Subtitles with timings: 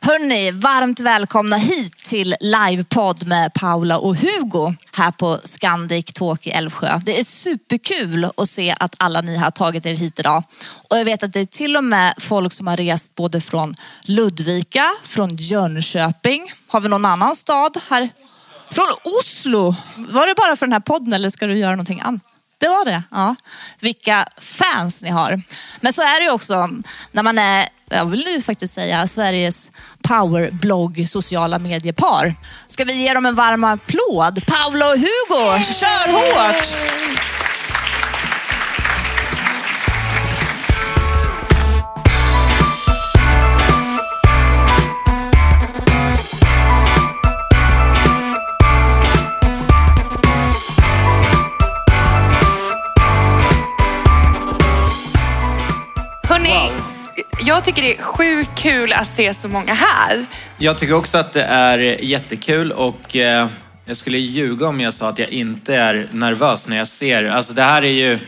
[0.00, 6.50] Hörni, varmt välkomna hit till livepodd med Paula och Hugo här på Scandic Talk i
[6.50, 7.00] Älvsjö.
[7.06, 10.44] Det är superkul att se att alla ni har tagit er hit idag.
[10.90, 13.76] Och jag vet att det är till och med folk som har rest både från
[14.02, 16.52] Ludvika, från Jönköping.
[16.68, 18.08] Har vi någon annan stad här?
[18.70, 18.88] Från
[19.20, 19.74] Oslo!
[19.96, 22.22] Var det bara för den här podden eller ska du göra någonting annat?
[22.58, 23.02] Det var det.
[23.10, 23.36] Ja.
[23.80, 25.42] Vilka fans ni har.
[25.80, 26.68] Men så är det ju också
[27.12, 29.70] när man är, jag vill nu faktiskt säga, Sveriges
[30.02, 32.34] powerblogg sociala mediepar.
[32.66, 34.46] Ska vi ge dem en varm applåd?
[34.46, 36.74] Paula och Hugo, kör hårt!
[57.58, 60.26] Jag tycker det är sjukt kul att se så många här.
[60.58, 63.46] Jag tycker också att det är jättekul och eh,
[63.84, 67.24] jag skulle ljuga om jag sa att jag inte är nervös när jag ser.
[67.24, 68.18] Alltså det här är ju,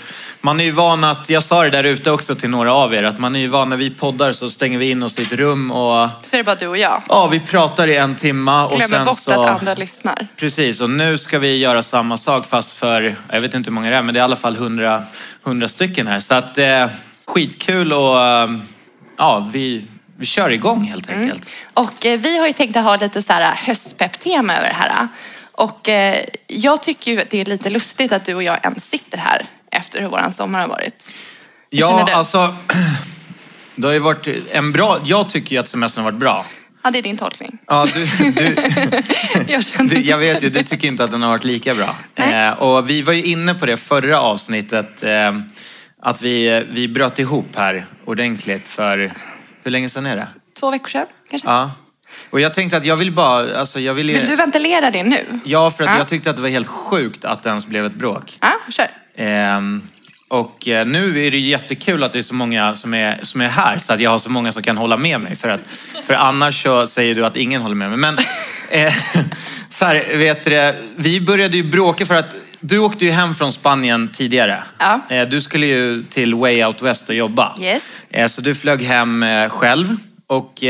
[0.40, 3.02] man är ju van att, jag sa det där ute också till några av er,
[3.02, 5.32] att man är ju van när vi poddar så stänger vi in oss i ett
[5.32, 7.02] rum och Så är det bara du och jag.
[7.08, 9.42] ja, vi pratar i en timma och Glömmer sen bort så...
[9.42, 10.26] att andra lyssnar.
[10.36, 13.90] Precis, och nu ska vi göra samma sak fast för, jag vet inte hur många
[13.90, 15.02] det är, men det är i alla fall hundra,
[15.42, 16.20] hundra stycken här.
[16.20, 16.86] Så att eh,
[17.26, 18.48] skitkul och eh,
[19.20, 21.22] ja, vi, vi kör igång helt Mm.
[21.22, 21.48] enkelt.
[21.74, 25.08] Och eh, vi har ju tänkt att ha lite så här höstpepp-tema över det här.
[25.52, 28.90] Och eh, jag tycker ju att det är lite lustigt att du och jag ens
[28.90, 30.94] sitter här efter hur våran sommar har varit.
[31.70, 32.56] Hur Ja, alltså.
[33.74, 36.46] Det har ju varit en bra, jag tycker ju att semestern har varit bra.
[36.82, 37.58] Ja, det är din tolkning.
[37.66, 38.56] Ja, du, du,
[39.52, 41.96] Jag du, jag vet ju, du tycker inte att den har varit lika bra.
[42.14, 45.02] Eh, och vi var ju inne på det förra avsnittet.
[45.02, 45.32] Eh,
[46.02, 49.12] att vi, vi bröt ihop här ordentligt för,
[49.62, 50.28] hur länge sedan är det?
[50.60, 51.48] Två veckor sedan kanske?
[51.48, 51.70] Ja.
[52.30, 54.06] Och jag tänkte att jag vill bara, alltså jag vill.
[54.06, 55.40] Vill du ventilera det nu?
[55.44, 55.98] Ja, för att Ja.
[55.98, 58.38] jag tyckte att det var helt sjukt att det ens blev ett bråk.
[58.40, 58.88] Ja, kör.
[59.16, 59.82] Ehm,
[60.28, 63.48] och eh, nu är det jättekul att det är så många som är, som är
[63.48, 65.36] här så att jag har så många som kan hålla med mig.
[65.36, 65.60] För, att,
[66.06, 67.98] för annars så säger du att ingen håller med mig.
[67.98, 68.18] Men
[68.70, 68.92] eh,
[69.70, 73.52] så här, vet du, vi började ju bråka för att du åkte ju hem från
[73.52, 74.62] Spanien tidigare.
[74.78, 75.00] Ja.
[75.08, 77.56] Eh, du skulle ju till Way Out West och jobba.
[77.60, 77.82] Yes.
[78.10, 79.96] Eh, så du flög hem eh, själv.
[80.26, 80.62] Och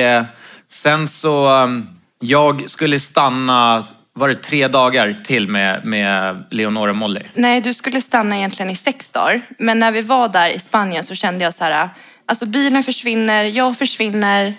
[0.69, 1.89] sen så, um,
[2.21, 7.21] jag skulle stanna, var det tre dagar till med, med Leonora Molly?
[7.35, 9.41] Nej, du skulle stanna egentligen i sex dagar.
[9.59, 11.89] Men när vi var där i Spanien så kände jag så här,
[12.27, 14.55] alltså bilen försvinner, jag försvinner.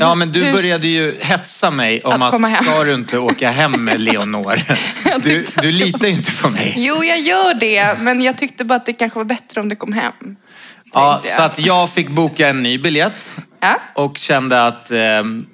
[0.00, 3.84] Ja, men du började ju hetsa mig om Att att, ska du inte åka hem
[3.84, 4.58] med Leonor?
[5.22, 6.74] Du, du litar ju inte på mig.
[6.76, 9.76] Jo, jag gör det, men jag tyckte bara att det kanske var bättre om du
[9.76, 10.12] kom hem.
[10.92, 13.80] Ja, så att jag fick boka en ny biljett Ja.
[13.94, 14.98] och kände att eh,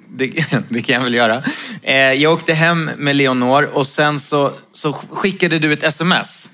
[0.09, 0.27] det,
[0.69, 1.43] det kan jag väl göra.
[1.83, 6.49] Eh, jag åkte hem med Leonor och sen så, så skickade du ett sms.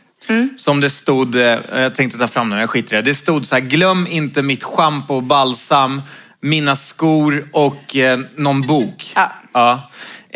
[0.58, 3.09] Som det stod, eh, jag tänkte ta fram den, jag skiter i det.
[3.09, 6.02] Det stod så här, glöm inte mitt schampo och balsam,
[6.42, 9.12] mina skor och eh, någon bok.
[9.16, 9.31] Ja.
[9.53, 9.90] Ja.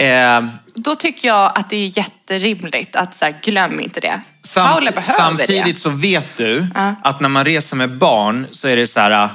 [0.04, 0.46] Eh,
[0.76, 4.22] Då tycker jag att det är jätterimligt att så här, glöm inte det.
[4.44, 5.82] Samt, Paula behöver samtidigt det.
[5.82, 6.96] så vet du Ja.
[7.04, 9.30] att när man reser med barn så är det så här.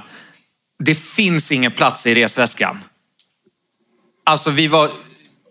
[0.84, 2.80] Det finns ingen plats i resväskan.
[4.24, 4.90] Alltså vi var,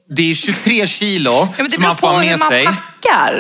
[0.10, 2.70] det är 23 kilo Ja, som man får ha med sig.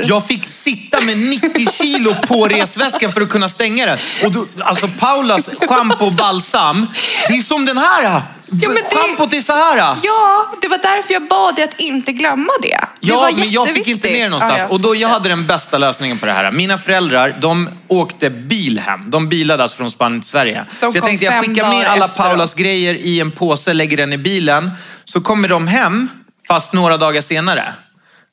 [0.05, 3.97] Jag fick sitta med 90 kilo på resväskan för att kunna stänga den.
[4.23, 6.87] Och då, alltså Paulas schampo och balsam,
[7.27, 8.03] det är som den här.
[8.03, 9.97] Ja, men det- Schampot är så här.
[10.03, 12.67] Ja, det var därför jag bad dig att inte glömma det.
[12.67, 14.59] det Ja, men jag fick inte ner det någonstans.
[14.61, 14.73] Ja, ja.
[14.73, 16.51] Och då, jag hade den bästa lösningen på det här.
[16.51, 19.11] Mina föräldrar, de åkte bil hem.
[19.11, 20.65] De bilade alltså från Spanien till Sverige.
[20.79, 22.55] De så jag tänkte jag skickar med alla Paulas oss.
[22.55, 24.71] grejer i en påse, lägger den i bilen.
[25.05, 26.09] Så kommer de hem,
[26.47, 27.73] fast några dagar senare.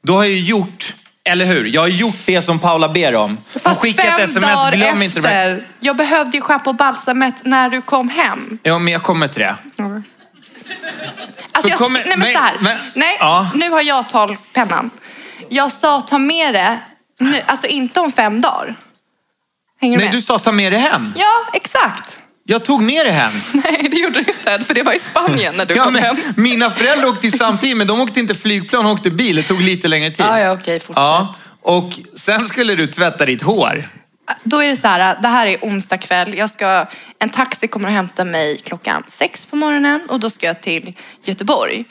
[0.02, 0.94] Då har jag ju gjort,
[1.24, 1.64] eller hur?
[1.64, 3.38] Jag har gjort det som Paula ber om.
[3.52, 5.28] Hon Fast skickar ett fem sms, dagar glöm inte det.
[5.28, 5.68] efter.
[5.80, 8.58] Jag behövde ju schampo och balsamet när du kom hem.
[8.62, 9.56] Ja, men jag kommer till det.
[11.52, 12.54] Alltså Så jag, kommer- nej men, men- så här.
[12.60, 13.50] men- nej, Ja.
[13.54, 14.90] nu har jag talpennan.
[15.48, 16.78] Jag sa ta med det,
[17.20, 18.76] nu, alltså inte om fem dagar.
[19.80, 20.16] Hänger du Nej, med?
[20.18, 21.12] du sa ta med det hem.
[21.16, 22.20] Ja, exakt.
[22.52, 23.32] Jag tog med dig hem.
[23.52, 24.66] Nej, det gjorde du inte.
[24.66, 26.16] För det var i Spanien när du Ja, kom men, hem.
[26.36, 29.36] mina föräldrar åkte samtidigt, men de åkte inte flygplan, de åkte bil.
[29.36, 30.26] Det tog lite längre tid.
[30.28, 30.96] Ja, ja, okej, fortsätt.
[30.96, 33.88] Ja, och sen skulle du tvätta ditt hår.
[34.44, 36.34] Då är det så här, det här är onsdag kväll.
[36.36, 36.86] Jag ska,
[37.18, 40.94] en taxi kommer att hämta mig klockan sex på morgonen och då ska jag till
[41.24, 41.84] Göteborg.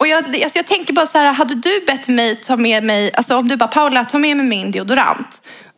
[0.00, 3.10] Och jag, alltså jag tänker bara så här, hade du bett mig ta med mig,
[3.14, 5.28] alltså om du bara Paula, ta med mig min deodorant.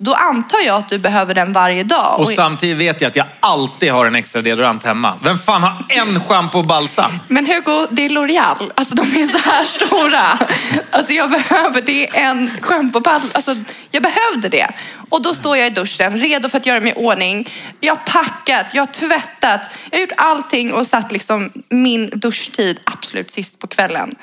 [0.02, 2.20] Då antar jag att du behöver den varje dag.
[2.20, 5.18] Och samtidigt vet jag att jag alltid har en extra deodorant hemma.
[5.22, 7.18] Vem fan har en schampo och balsam?
[7.28, 8.70] Men Hugo, det är L'Oreal.
[8.74, 10.46] Alltså de är så här stora.
[10.90, 13.20] Alltså jag behöver, det är en schampopall.
[13.34, 13.56] Alltså
[13.90, 14.70] jag behövde det.
[15.10, 17.48] Och då står jag i duschen, redo för att göra mig i ordning.
[17.80, 19.60] Jag har packat, jag har tvättat.
[19.90, 24.14] Jag har gjort allting och satt liksom min duschtid absolut sist på kvällen.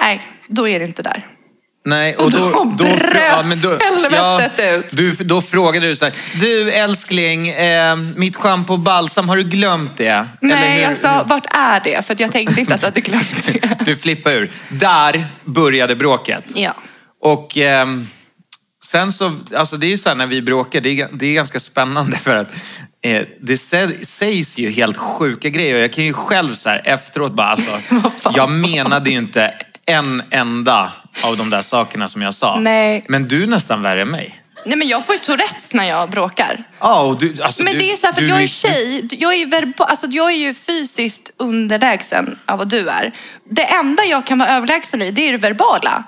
[0.00, 1.26] Nej, då är det inte där.
[1.84, 3.46] Nej, Och då bröt
[3.82, 4.86] helvetet ut.
[4.96, 9.42] Du, då frågade du så här, du älskling, eh, mitt schampo och balsam, har du
[9.44, 10.26] glömt det?
[10.40, 12.06] Nej, jag sa, vart är det?
[12.06, 13.78] För jag tänkte inte att du glömt det.
[13.84, 14.50] Du flippade ur.
[14.68, 16.44] Där började bråket.
[16.54, 16.74] Ja.
[17.20, 18.06] Och ehm,
[18.84, 21.34] sen så, alltså det är ju så här när vi bråkar, det är, det är
[21.34, 22.52] ganska spännande för att
[23.04, 25.74] eh, det sä- sägs ju helt sjuka grejer.
[25.74, 27.70] Och jag kan ju själv så här efteråt bara, alltså,
[28.34, 29.54] jag menade ju inte
[29.86, 30.92] en enda
[31.22, 32.60] av de där sakerna som jag sa.
[32.60, 33.04] Nej.
[33.08, 34.42] Men du är nästan värre än mig.
[34.66, 36.64] Nej, men jag får ju Tourettes när jag bråkar.
[36.80, 39.08] Ja, och du, alltså, Men du, det är så här, för du jag är tjej,
[39.10, 43.12] jag är, ju verba, alltså jag är ju fysiskt underlägsen av vad du är.
[43.50, 46.04] Det enda jag kan vara överlägsen i, det är det verbala.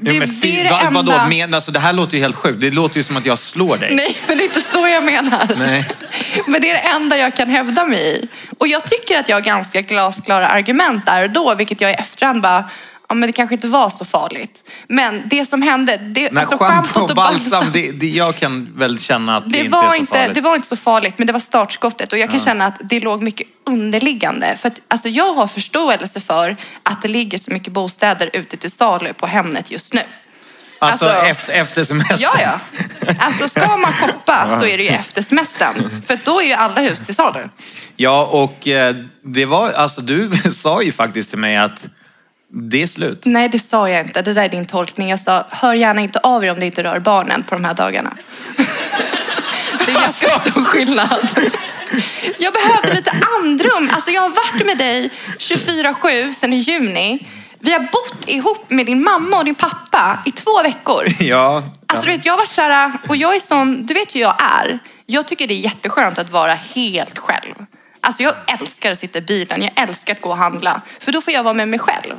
[0.00, 1.02] Det, Ja, men det fy, är det va, enda...
[1.02, 2.60] vadå, men, alltså, det här låter ju helt sjukt.
[2.60, 3.94] Det låter ju som att jag slår dig.
[3.94, 5.48] Nej, men det är inte så jag menar.
[5.56, 5.88] Nej.
[6.46, 8.28] Men det är det enda jag kan hävda mig i.
[8.58, 11.94] Och jag tycker att jag har ganska glasklara argument där och då, vilket jag i
[11.94, 12.64] efterhand bara,
[13.12, 14.64] ja men det kanske inte var så farligt.
[14.88, 18.98] Men det som hände, det, Nej, alltså schampo och balsam, det, det, jag kan väl
[18.98, 20.34] känna att det, det inte var är så inte, farligt.
[20.34, 22.12] det var inte så farligt, men det var startskottet.
[22.12, 24.56] Och jag kan känna att det låg mycket underliggande.
[24.56, 28.70] För att, alltså, jag har förståelse för att det ligger så mycket bostäder ute till
[28.70, 30.02] salu på Hemnet just nu.
[30.78, 32.18] Alltså, alltså- efter, efter semestern.
[32.20, 32.60] Ja, ja.
[33.18, 36.02] Alltså ska man shoppa så är det ju efter semestern.
[36.06, 37.48] För då är ju alla hus till salu.
[37.96, 41.88] Ja, och eh, det var, alltså du sa ju faktiskt till mig att
[42.54, 43.22] det är slut.
[43.24, 44.22] Nej, det sa jag inte.
[44.22, 45.10] Det där är din tolkning.
[45.10, 47.74] Jag sa, hör gärna inte av er om det inte rör barnen på de här
[47.74, 48.16] dagarna.
[49.86, 51.28] Det är ganska stor skillnad.
[52.38, 53.90] Jag behövde lite andrum.
[53.92, 57.26] Alltså jag har varit med dig 24-7 sedan i juni.
[57.58, 61.04] Vi har bott ihop med din mamma och din pappa i två veckor.
[61.20, 61.62] Ja.
[61.86, 64.20] Alltså du vet, jag har varit så här, och jag är sån, du vet hur
[64.20, 64.78] jag är.
[65.06, 67.54] Jag tycker det är jätteskönt att vara helt själv.
[68.04, 70.82] Alltså jag älskar att sitta i bilen, jag älskar att gå och handla.
[71.00, 72.14] För då får jag vara med mig själv.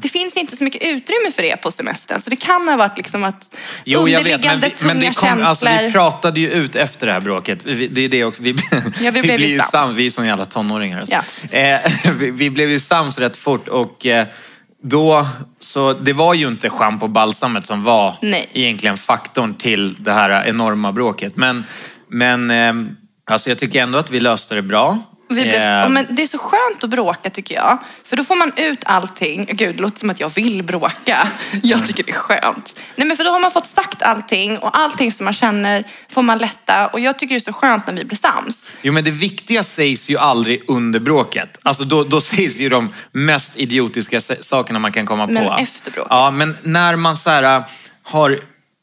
[0.00, 2.20] Det finns inte så mycket utrymme för det på semestern.
[2.20, 5.12] Så det kan ha varit liksom att Jo, jag vet, men, underliggande vi, men det
[5.12, 5.90] tunga kom, alltså, vi känslor.
[5.90, 7.58] pratade ju ut efter det här bråket.
[7.64, 8.42] Vi, det är det också.
[8.42, 8.52] Vi,
[9.00, 9.70] vi blev blir ju sams.
[9.70, 9.94] sams.
[9.96, 11.00] Vi är som jävla tonåringar.
[11.00, 11.14] Alltså.
[11.50, 11.58] Ja.
[11.58, 11.80] Eh,
[12.18, 14.26] vi, vi blev ju sams rätt fort och eh,
[14.82, 15.26] då,
[15.60, 18.48] så det var ju inte schampo och balsamet som var Nej.
[18.52, 21.36] egentligen faktorn till det här enorma bråket.
[21.36, 21.64] Men,
[22.10, 22.72] men eh,
[23.30, 24.98] alltså, jag tycker ändå att vi löste det bra.
[25.28, 27.78] Vi blev, ja, men det är så skönt att bråka tycker jag.
[28.04, 29.48] För då får man ut allting.
[29.52, 31.28] Gud, det låter som att jag vill bråka.
[31.62, 32.80] Jag tycker det är skönt.
[32.96, 36.22] Nej, men för då har man fått sagt allting och allting som man känner får
[36.22, 36.86] man lätta.
[36.86, 38.70] Och jag tycker det är så skönt när vi blir sams.
[38.82, 41.58] Jo men det viktiga sägs ju aldrig under bråket.
[41.62, 45.56] Alltså då, då sägs ju de mest idiotiska sakerna man kan komma Men på.
[45.60, 46.08] efter bråket?
[46.10, 47.64] Ja, men när man så här äh,
[48.02, 48.38] har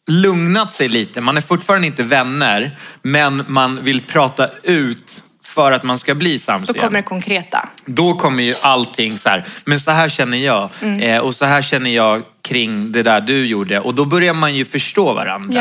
[0.07, 5.22] lugnat sig lite, man är fortfarande inte vänner, men man vill prata ut
[5.53, 6.85] för att man ska bli sams Då igen.
[6.87, 7.69] kommer det konkreta.
[7.85, 10.99] Då kommer ju allting så här, men så här känner jag Mm.
[10.99, 13.79] eh, och så här känner jag kring det där du gjorde.
[13.79, 15.53] Och då börjar man ju förstå varandra.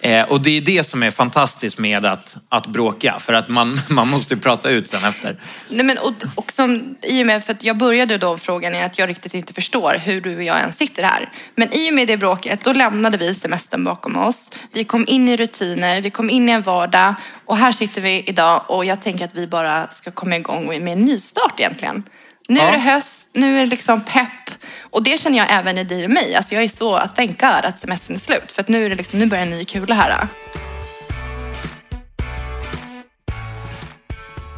[0.00, 3.18] Eh, och det är det som är fantastiskt med att, att bråka.
[3.20, 5.36] För att man, man måste prata ut sen efter.
[5.68, 8.84] Nej, men, och, och som, I och med, för att jag började då frågan är
[8.84, 11.32] att jag riktigt inte förstår hur du och jag ens sitter här.
[11.54, 14.50] Men i och med det bråket, då lämnade vi semestern bakom oss.
[14.72, 17.14] Vi kom in i rutiner, vi kom in i en vardag.
[17.46, 20.92] Och här sitter vi idag och jag tänker att vi bara ska komma igång med
[20.92, 22.02] en nystart egentligen.
[22.48, 22.68] Nu Ja.
[22.68, 24.47] är det höst, nu är det liksom pepp.
[24.80, 26.34] Och det känner jag även i dig och mig.
[26.34, 28.52] Alltså jag är så att God att semestern är slut.
[28.52, 30.28] För att nu, är det liksom, nu börjar en ny kula här.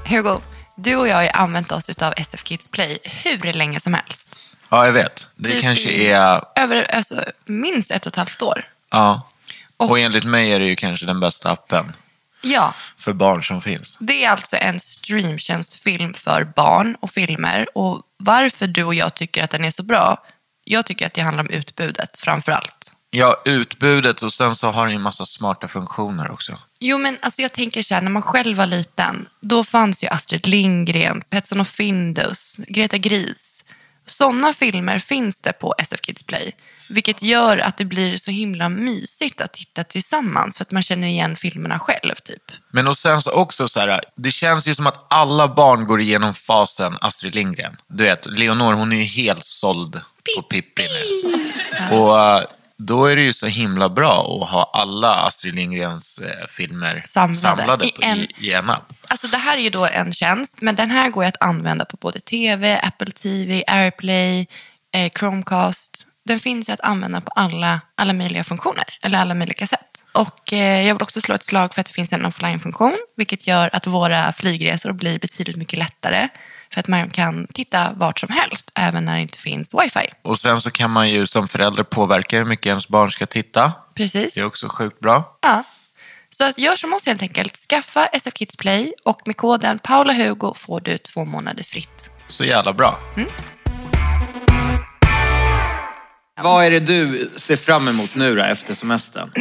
[0.04, 0.40] Hugo,
[0.76, 4.56] du och jag har ju använt oss av SF Kids Play hur länge som helst.
[4.68, 5.26] Ja, jag vet.
[5.36, 6.40] Det Typ kanske är...
[6.56, 8.64] Över alltså, minst ett och ett halvt år.
[8.90, 9.26] Ja.
[9.76, 11.92] Och- Och enligt mig är det ju kanske den bästa appen
[12.42, 13.96] Ja, för barn som finns.
[14.00, 17.66] det är alltså en streamtjänstfilm för barn och filmer.
[17.78, 20.18] Och varför du och jag tycker att den är så bra,
[20.64, 22.92] jag tycker att det handlar om utbudet framför allt.
[23.10, 26.52] Ja, utbudet och sen så har den ju en massa smarta funktioner också.
[26.80, 30.08] Jo, men alltså jag tänker så här, när man själv var liten, då fanns ju
[30.08, 33.59] Astrid Lindgren, Petson och Findus, Greta Gris.
[34.10, 36.52] Sådana filmer finns det på SF Kids Play,
[36.88, 41.08] vilket gör att det blir så himla mysigt att titta tillsammans för att man känner
[41.08, 42.14] igen filmerna själv.
[42.24, 42.42] typ.
[42.70, 46.00] Men och sen så också så här, det känns ju som att alla barn går
[46.00, 47.76] igenom fasen Astrid Lindgren.
[47.88, 50.00] Du vet, Leonor hon är ju helt såld
[50.36, 51.96] på Pippi nu.
[51.96, 52.42] Och eh,
[52.76, 57.38] då är det ju så himla bra att ha alla Astrid Lindgrens eh, filmer Samlade.
[57.58, 58.92] samlade, I på, en- i, i en app.
[59.10, 61.84] Alltså det här är ju då en tjänst, men den här går ju att använda
[61.84, 64.46] på både TV, Apple TV, Airplay,
[64.94, 66.06] eh, Chromecast.
[66.24, 70.04] Den finns ju att använda på alla, alla möjliga funktioner, eller alla möjliga sätt.
[70.12, 73.46] Och eh, jag vill också slå ett slag för att det finns en offline-funktion, vilket
[73.46, 76.28] gör att våra flygresor blir betydligt mycket lättare.
[76.72, 80.06] För att man kan titta vart som helst, även när det inte finns wifi.
[80.22, 83.72] Och sen så kan man ju som förälder påverka hur mycket ens barn ska titta.
[83.94, 84.34] Precis.
[84.34, 85.38] Det är också sjukt bra.
[85.40, 85.64] Ja.
[86.40, 87.56] Så gör som oss helt enkelt.
[87.56, 92.10] Skaffa SF Kids Play och med koden PaulaHugo får du två månader fritt.
[92.28, 92.98] Så jävla bra.
[96.42, 99.32] Vad är det du ser fram emot nu då, efter semestern?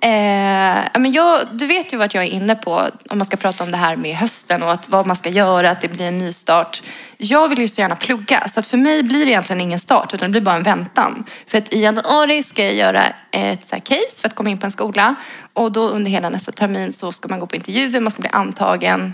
[0.00, 3.64] Eh, men jag, du vet ju vart jag är inne på om man ska prata
[3.64, 6.18] om det här med hösten och att vad man ska göra, att det blir en
[6.18, 6.82] ny start.
[7.16, 10.14] Jag vill ju så gärna plugga, så att för mig blir det egentligen ingen start
[10.14, 11.24] utan det blir bara en väntan.
[11.46, 14.72] För att i januari ska jag göra ett case för att komma in på en
[14.72, 15.14] skola
[15.52, 18.30] och då under hela nästa termin så ska man gå på intervjuer, man ska bli
[18.32, 19.12] antagen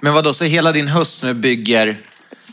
[0.00, 1.96] Men vad då så hela din höst nu bygger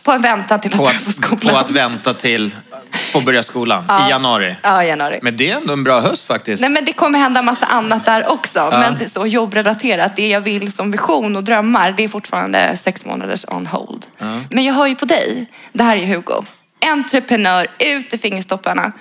[0.10, 1.54] på en väntan till att på att, på skolan.
[1.54, 2.56] på att vänta till
[2.92, 4.56] få börja skolan i januari?
[4.62, 5.20] Ja, januari.
[5.22, 6.62] Men det är ändå en bra höst faktiskt.
[6.62, 8.70] Nej men det kommer hända massa annat där också.
[8.72, 13.46] Men så jobbrelaterat, det jag vill som vision och drömmar, det är fortfarande sex månaders
[13.48, 14.06] on hold.
[14.50, 16.44] Men jag hör ju på dig, det här är Hugo.
[16.86, 18.92] Entreprenör, ut i fingerstopparna.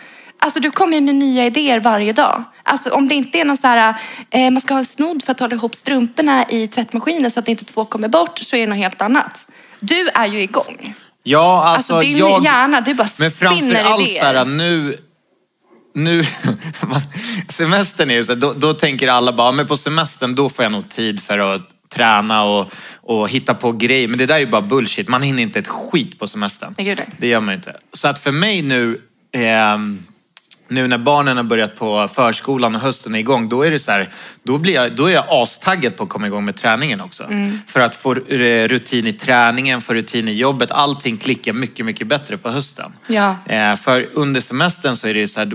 [0.41, 2.45] Alltså du kommer med nya idéer varje dag.
[2.63, 3.95] Alltså om det inte är någon så här,
[4.31, 7.49] eh, man ska ha en snodd för att hålla ihop strumporna i tvättmaskinen så att
[7.49, 9.47] inte två kommer bort, så är det något helt annat.
[9.81, 10.95] Du är ju igång.
[11.23, 12.45] Ja, alltså, Alltså, din jag...
[12.45, 14.21] hjärna, du bara Men spinner framför allt idéer.
[14.21, 14.97] så här, nu...
[15.95, 16.25] nu
[17.49, 20.73] semestern är ju så då, då tänker alla bara, men på semestern då får jag
[20.73, 24.09] nog tid för att träna och, och hitta på grejer.
[24.09, 25.09] Men det där är ju bara bullshit.
[25.09, 26.75] Man hinner inte ett skit på semestern.
[26.79, 27.09] Nej, nej.
[27.19, 27.77] Det gör man inte.
[27.93, 29.01] Så att för mig nu,
[29.33, 30.03] ehm,
[30.71, 33.91] nu när barnen har börjat på förskolan och hösten är igång, då är det så
[33.91, 34.11] här,
[34.43, 37.25] då, blir jag, då är jag astaggad på att komma igång med träningen också.
[37.25, 37.59] Mm.
[37.67, 42.39] För att få rutin i träningen, få rutin i jobbet, allting klickar mycket, mycket bättre
[42.39, 42.93] på hösten.
[43.07, 43.37] Ja.
[43.47, 45.53] Eh, för under semestern så är det så här,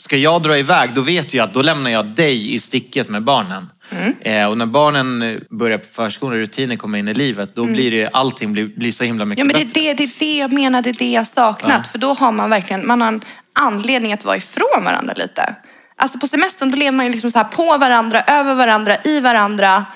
[0.00, 3.22] ska jag dra iväg, då vet jag att då lämnar jag dig i sticket med
[3.22, 3.70] barnen.
[3.90, 4.14] Mm.
[4.20, 7.64] Eh, och när barnen eh, börjar på förskolan och rutiner kommer in i livet, då
[7.64, 9.56] blir det, allting blir, blir så himla mycket Mm.
[9.56, 11.86] Ja, men det är det, det är det jag menar, det är det jag saknat.
[11.86, 13.20] För då har man verkligen, man har en
[13.52, 15.54] anledning att vara ifrån varandra lite.
[15.96, 19.20] Alltså på semestern då lever man ju liksom så här på varandra, över varandra, i
[19.20, 19.86] varandra.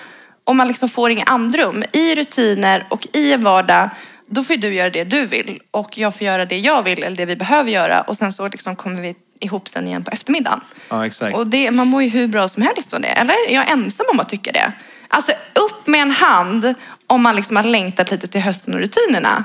[0.45, 1.85] Och man liksom får inga andrum.
[1.93, 3.91] I rutiner och i en vardag,
[4.27, 5.61] då får du göra det du vill.
[5.71, 8.01] Och jag får göra det jag vill, eller det vi behöver göra.
[8.01, 10.61] Och sen så liksom kommer vi ihop sen igen på eftermiddagen.
[10.89, 11.37] Ja, exakt.
[11.37, 13.09] Och det, man mår ju hur bra som helst av det.
[13.09, 14.73] Eller är jag ensam om att tycka det?
[15.09, 16.75] Alltså upp med en hand
[17.07, 19.45] om man liksom har längtat lite till hösten och rutinerna.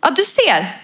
[0.00, 0.76] Ja, du ser.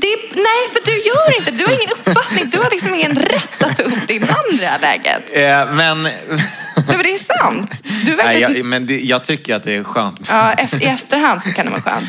[0.00, 1.50] Det nej, för du gör inte.
[1.50, 2.50] Du har ingen uppfattning.
[2.50, 5.22] Du har liksom ingen rätt att ta upp din hand i det här läget.
[5.32, 6.02] Eh, men...
[6.02, 7.82] Nej, men det är sant.
[8.04, 8.56] Du är Nej, verkligen...
[8.56, 10.20] jag, men det, jag tycker att det är skönt.
[10.28, 12.08] Ja, i efterhand så kan det vara skönt.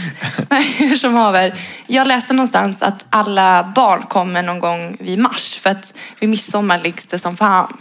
[0.50, 1.54] Nej, hur som haver.
[1.88, 5.58] Jag läste någonstans att alla barn kommer någon gång vid mars.
[5.62, 7.78] För att vid midsommar liggs det som fan.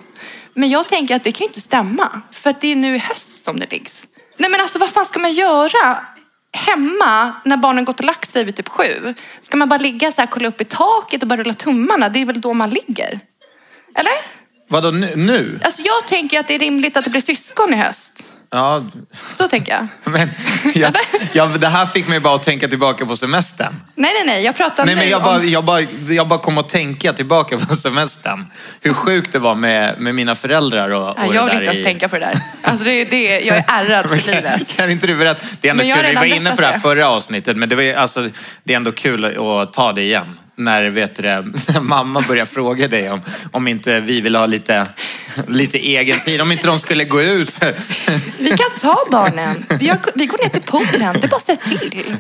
[0.55, 2.21] Men jag tänker att det kan ju inte stämma.
[2.33, 4.07] För att det är nu i höst som det liggs.
[4.39, 5.99] Nej men alltså vad fan ska man göra
[6.53, 9.15] hemma när barnen gått och lagt sig vid typ sju?
[9.41, 12.09] Ska man bara ligga så här, kolla upp i taket och bara rulla tummarna?
[12.09, 13.21] Det är väl då man ligger?
[13.95, 14.13] Eller?
[14.69, 15.17] Vadå nu?
[15.17, 15.61] nu?
[15.63, 18.25] Alltså jag tänker att det är rimligt att det blir syskon i höst.
[18.53, 18.85] Ja,
[19.39, 19.87] Så tänker jag.
[20.13, 20.31] men
[20.75, 20.93] jag,
[21.33, 23.75] jag, det här fick mig bara att tänka tillbaka på semestern.
[23.95, 24.45] Nej, nej, nej.
[24.45, 25.25] Jag pratar Nej, nu men jag om...
[25.25, 28.47] bara, jag, bara, jag bara kom att tänka tillbaka på semestern.
[28.81, 31.65] Hur sjukt det var med, med mina föräldrar och, och Nej, det jag vill inte
[31.65, 32.35] ens i- tänka på det där.
[32.63, 34.57] Alltså det, det, jag är ärrad för Men livet.
[34.57, 35.47] Kan, kan inte du berätta?
[35.61, 36.07] Det är ändå kul.
[36.07, 38.29] Vi var inne på det här förra avsnittet, men det, var, alltså,
[38.65, 40.39] det är ändå kul att ta det igen.
[40.61, 43.21] När, vet du, när mamma börjar fråga dig om,
[43.53, 44.87] om inte vi vill ha lite,
[45.49, 46.41] lite egen tid.
[46.41, 47.51] Om inte de skulle gå ut.
[47.51, 47.77] För,
[48.39, 49.65] Vi kan ta barnen.
[49.81, 51.17] Vi, har, vi går ner till poolen.
[51.21, 52.17] Det är bara att säga till.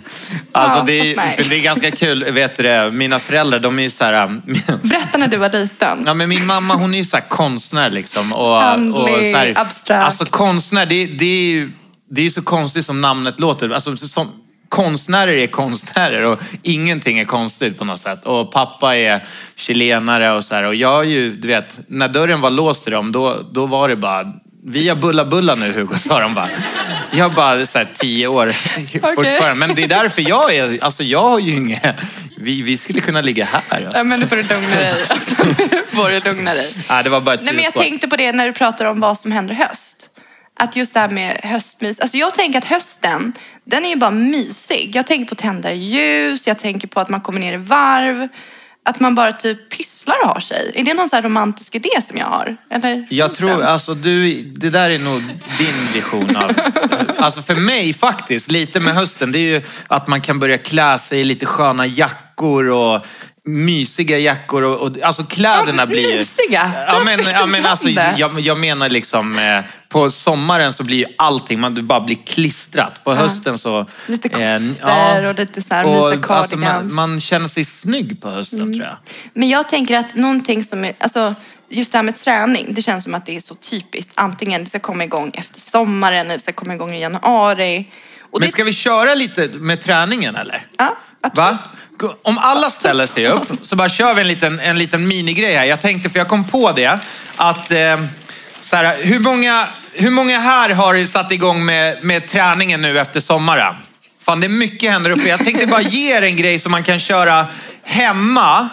[0.52, 2.24] alltså, Ja, det, är, det är ganska kul.
[2.32, 4.26] Vet du, mina föräldrar, de är ju så här...
[4.82, 6.02] Berätta när du var liten.
[6.06, 8.32] Ja, men min mamma hon är ju så här konstnär liksom.
[8.32, 10.04] Och, Andlig, och så här, abstrakt.
[10.04, 11.70] Alltså konstnär, det, det är ju
[12.12, 13.70] det är så konstigt som namnet låter.
[13.70, 14.28] Alltså, som,
[14.70, 18.24] konstnärer är konstnärer och ingenting är konstigt på något sätt.
[18.24, 19.24] Och pappa är
[19.56, 20.64] chilenare och så här.
[20.64, 23.96] Och jag ju, du vet, när dörren var låst till dem, då, då var det
[23.96, 24.32] bara
[24.64, 26.48] Vi har bulla bulla nu Hugo, sa de bara.
[27.10, 28.52] Jag har bara så här, tio år
[29.14, 29.54] fortfarande.
[29.54, 31.96] Men det är därför jag är, alltså jag har ju inget,
[32.38, 33.62] vi, vi skulle kunna ligga här.
[33.68, 33.98] Alltså.
[33.98, 35.04] Ja, men nu får du lugna dig.
[35.70, 36.66] Nu får du lugna dig.
[36.88, 39.00] Nej, det var bara ett Nej, men jag tänkte på det när du pratar om
[39.00, 40.09] vad som händer höst.
[40.60, 42.00] Att just det här med höstmys.
[42.00, 43.32] Alltså jag tänker att hösten,
[43.64, 44.96] den är ju bara mysig.
[44.96, 48.28] Jag tänker på tända ljus, jag tänker på att man kommer ner i varv.
[48.84, 50.72] Att man bara typ pysslar och har sig.
[50.74, 52.56] Är det någon här romantisk idé som jag har?
[52.70, 55.22] Eller Jag tror, alltså du, det där är nog
[55.58, 56.52] din vision av...
[57.18, 60.98] Alltså för mig faktiskt, lite med hösten, det är ju att man kan börja klä
[60.98, 63.06] sig i lite sköna jackor och
[63.44, 66.72] mysiga jackor och, och alltså kläderna blir mysiga?
[66.86, 71.06] Ja men, ja, men alltså, jag, jag menar liksom, eh, på sommaren så blir ju
[71.18, 73.04] allting, man, du bara blir klistrat.
[73.04, 73.86] På hösten så...
[74.06, 78.20] Lite eh, koftor och lite så här och, mysiga alltså, man, man känner sig snygg
[78.22, 78.74] på hösten Mm.
[78.74, 78.96] tror jag.
[79.34, 81.34] Men jag tänker att någonting som är, alltså
[81.68, 84.12] just det här med träning, det känns som att det är så typiskt.
[84.14, 87.88] Antingen det ska komma igång efter sommaren eller det ska komma igång i januari.
[88.32, 90.66] Och Men det, ska vi köra lite med träningen eller?
[90.78, 91.50] Ja, absolut.
[91.50, 91.58] Va?
[92.22, 95.64] Om alla ställer sig upp så bara kör vi en liten, en liten minigrej här.
[95.64, 96.98] Jag tänkte, för jag kom på det,
[97.36, 98.00] att eh,
[98.60, 103.20] så här, hur, många, hur många här har satt igång med, med träningen nu efter
[103.20, 103.74] sommaren?
[104.20, 105.28] Fan, det är mycket händer uppe.
[105.28, 107.46] Jag tänkte bara ge er en grej som man kan köra
[107.82, 108.68] hemma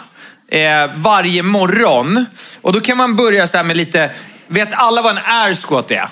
[0.50, 2.26] eh, varje morgon.
[2.60, 4.10] Och då kan man börja så här med lite,
[4.46, 6.08] vet alla vad en air squat är?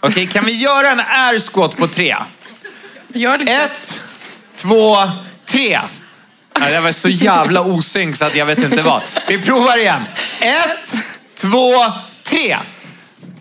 [0.00, 2.16] Okej, kan vi göra en air squat på tre?
[3.48, 4.00] Ett,
[4.56, 4.96] två,
[5.44, 5.78] tre.
[6.60, 9.02] Ja, det var så jävla osynk så att jag vet inte vad.
[9.28, 10.02] Vi provar igen.
[10.40, 10.94] Ett,
[11.40, 11.72] två,
[12.22, 12.56] tre.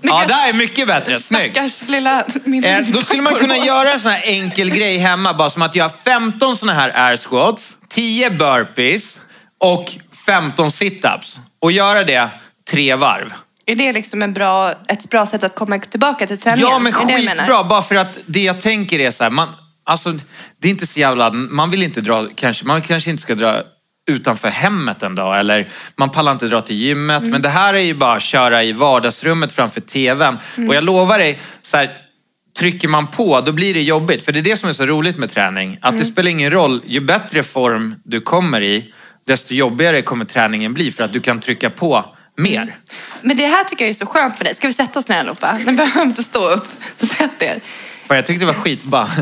[0.02, 1.20] Ja, det här är mycket bättre.
[1.20, 1.52] Snyggt.
[1.54, 2.26] Stackars lilla...
[2.44, 5.34] Min Eh, då skulle man kunna göra en sån här enkel grej hemma.
[5.34, 9.20] Bara som att göra 15 såna här air squats, 10 burpees
[9.60, 9.92] och
[10.26, 11.38] 15 situps.
[11.62, 12.30] Och göra det
[12.72, 13.34] tre varv.
[13.66, 16.70] Är det liksom en bra, ett bra sätt att komma tillbaka till träningen?
[16.70, 17.44] Ja, men Är det det du menar?
[17.44, 17.64] skitbra.
[17.64, 19.50] Bara för att det jag tänker är så här, man,
[19.86, 20.14] alltså,
[20.62, 23.64] det är inte så jävla, man vill inte dra, kanske, man kanske inte ska dra
[24.08, 27.20] utanför hemmet en dag eller man pallar inte dra till gymmet.
[27.20, 27.32] Mm.
[27.32, 30.38] Men det här är ju bara att köra i vardagsrummet framför tvn.
[30.58, 30.70] Mm.
[30.70, 31.98] Och jag lovar dig, så här,
[32.58, 34.26] trycker man på då blir det jobbigt.
[34.26, 35.78] För det är det som är så roligt med träning.
[35.82, 36.00] Att Mm.
[36.00, 38.94] det spelar ingen roll, ju bättre form du kommer i,
[39.28, 42.06] desto jobbigare kommer träningen bli för att du kan trycka på
[42.38, 42.78] mer.
[43.22, 44.56] Men det här tycker jag är så skönt för dig.
[44.56, 45.58] Ska vi sätta oss ner allihopa?
[45.58, 46.68] Ni behöver inte stå upp.
[46.98, 47.60] Sätt er.
[48.08, 49.08] För jag tyckte det var skitball.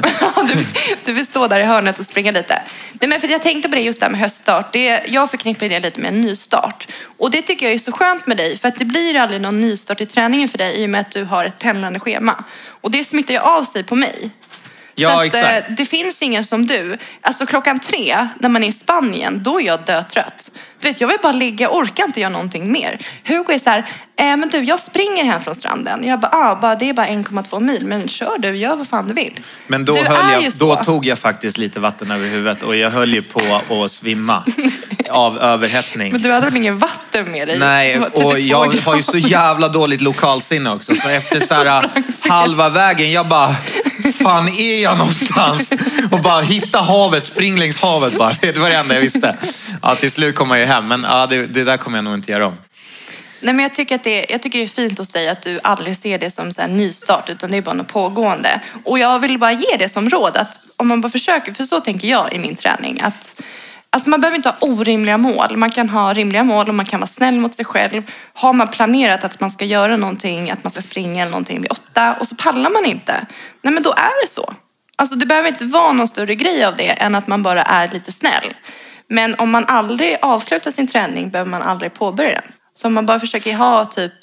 [0.48, 0.65] Du,
[1.06, 2.62] du vill stå där i hörnet och springa lite.
[2.93, 4.74] Nej, men för jag tänkte på det just där med höststart.
[4.74, 6.88] Det, jag förknippar det lite med en nystart.
[7.17, 8.58] Och det tycker jag är så skönt med dig.
[8.58, 11.12] För att det blir aldrig någon nystart i träningen för dig i och med att
[11.12, 12.43] du har ett pendlande schema.
[12.82, 14.32] Och det smittar ju av sig på mig.
[14.96, 15.70] Ja, att, exakt.
[15.70, 16.98] eh, det finns ingen som du.
[17.22, 20.52] Alltså klockan tre, när man är i Spanien, då är jag dötrött.
[20.84, 23.00] Du vet, jag vill bara ligga, jag orkar inte göra någonting mer.
[23.24, 23.80] Hugo är så här,
[24.20, 26.04] eh, men du, jag springer hem från stranden.
[26.04, 29.08] Jag bara, ah, bara, det är bara 1,2 mil, men kör du, gör vad fan
[29.08, 29.40] du vill.
[29.68, 32.90] Men då, du höll jag, då tog jag faktiskt lite vatten över huvudet och jag
[32.90, 34.44] höll ju på att svimma
[35.10, 36.12] av överhettning.
[36.12, 37.60] Men du hade väl ingen vatten med dig?
[37.60, 39.30] Nej, var och 32 jag har ju så grader.
[39.30, 40.96] jävla dåligt lokalsinne också.
[40.96, 41.90] Så efter så här,
[42.30, 43.56] halva vägen, jag bara,
[44.24, 45.69] fan är jag någonstans?
[46.12, 48.34] Och bara hitta havet, spring längs havet bara.
[48.41, 49.38] Det var det enda jag visste.
[49.82, 52.13] Ja, till slut kom jag ju hem, men ja, det, det där kommer jag nog
[52.13, 52.56] inte göra om.
[53.39, 55.60] Nej, men jag, tycker att det, jag tycker det är fint hos dig att du
[55.63, 58.62] aldrig ser det som en nystart utan det är bara något pågående.
[58.86, 61.80] Och jag vill bara ge det som råd att om man bara försöker, för så
[61.80, 63.41] tänker jag i min träning, att
[63.93, 65.58] Alltså man behöver inte ha orimliga mål.
[65.58, 68.04] Man kan ha rimliga mål och man kan vara snäll mot sig själv.
[68.34, 71.72] Har man planerat att man ska göra någonting, att man ska springa eller någonting vid
[71.72, 73.26] åtta och så pallar man inte.
[73.62, 74.54] Nej men då är det så.
[74.96, 77.88] Alltså det behöver inte vara någon större grej av det än att man bara är
[77.88, 78.54] lite snäll.
[79.10, 82.52] Men om man aldrig avslutar sin träning behöver man aldrig påbörja den.
[82.76, 84.14] Så om man bara försöker ha typ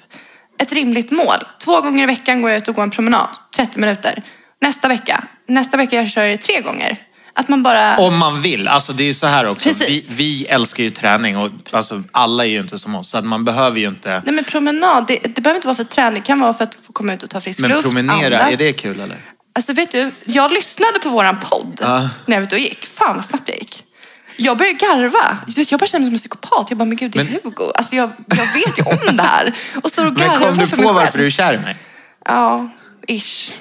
[0.58, 1.38] ett rimligt mål.
[1.64, 4.22] Två gånger i veckan går jag ut och går en promenad, 30 minuter.
[4.60, 6.98] Nästa vecka, nästa vecka jag kör jag tre gånger.
[7.34, 7.96] Att man bara...
[7.98, 8.68] Om man vill.
[8.68, 9.70] Alltså det är ju så här också.
[9.88, 13.10] Vi, vi älskar ju träning och alltså, alla är ju inte som oss.
[13.10, 14.22] Så att man behöver ju inte...
[14.24, 16.22] Nej men promenad, det, det behöver inte vara för träning.
[16.22, 18.52] Det kan vara för att få komma ut och ta frisk Men luft, promenera, andas.
[18.52, 19.18] är det kul eller?
[19.52, 22.08] Alltså vet du, jag lyssnade på våran podd Ja.
[22.26, 22.86] när jag var ute och gick.
[22.86, 23.84] Fan vad snabbt jag gick.
[24.36, 25.38] Jag började garva.
[25.46, 26.66] Jag bara kände mig som en psykopat.
[26.68, 27.72] Jag bara, men gud det är Men- Hugo.
[27.74, 29.54] Alltså jag, jag vet ju om det här.
[29.82, 31.76] Och står och Men garvar kom du på varför du är kär i mig?
[32.24, 32.70] Ja,
[33.08, 33.52] ish.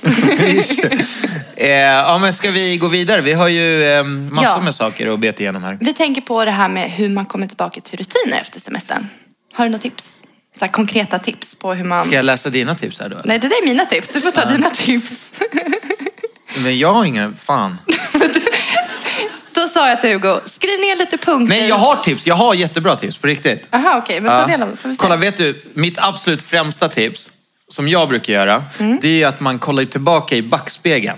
[1.55, 3.21] Eh, ja, men ska vi gå vidare?
[3.21, 4.61] Vi har ju eh, massor Ja.
[4.61, 5.77] med saker att beta igenom här.
[5.81, 9.07] Vi tänker på det här med hur man kommer tillbaka till rutiner efter semestern.
[9.53, 10.15] Har du några tips?
[10.59, 12.05] Så konkreta tips på hur man...
[12.05, 13.21] Ska jag läsa dina tips här då?
[13.25, 14.09] Nej, det där är mina tips.
[14.13, 15.11] Du får ta dina tips.
[16.63, 17.33] Men jag har inga...
[17.39, 17.77] Fan.
[19.53, 21.55] Då sa jag till Hugo, skriv ner lite punkter.
[21.55, 22.27] Nej, jag har tips.
[22.27, 23.67] Jag har jättebra tips, på riktigt.
[23.71, 24.21] Jaha, okej.
[24.21, 24.47] Men ta Ja.
[24.57, 24.75] del av.
[24.75, 24.99] Får vi se.
[25.01, 25.61] Kolla, vet du?
[25.73, 27.29] Mitt absolut främsta tips,
[27.69, 28.63] som jag brukar göra,
[29.01, 31.17] det är att man kollar tillbaka i backspegeln.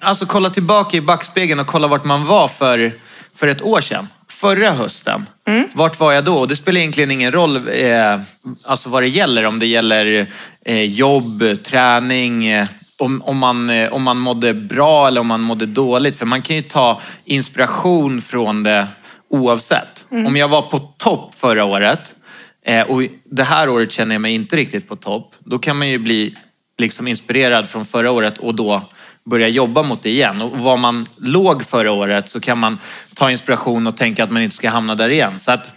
[0.00, 2.92] Alltså kolla tillbaka i backspegeln och kolla vart man var för,
[3.36, 4.08] för ett år sedan.
[4.28, 5.26] Förra hösten.
[5.72, 6.34] Vart var jag då?
[6.38, 8.20] Och det spelar egentligen ingen roll eh,
[8.64, 9.44] alltså vad det gäller.
[9.46, 10.26] Om det gäller
[10.64, 12.66] eh, jobb, träning, eh,
[12.98, 16.16] om, om, man, eh, om man mådde bra eller om man mådde dåligt.
[16.16, 18.86] För man kan ju ta inspiration från det
[19.30, 20.06] oavsett.
[20.26, 22.14] Om jag var på topp förra året
[22.66, 25.34] eh, och det här året känner jag mig inte riktigt på topp.
[25.38, 26.36] Då kan man ju bli
[26.78, 28.82] liksom inspirerad från förra året och då
[29.24, 30.42] börja jobba mot det igen.
[30.42, 32.78] Och var man låg förra året så kan man
[33.14, 35.38] ta inspiration och tänka att man inte ska hamna där igen.
[35.38, 35.70] Så att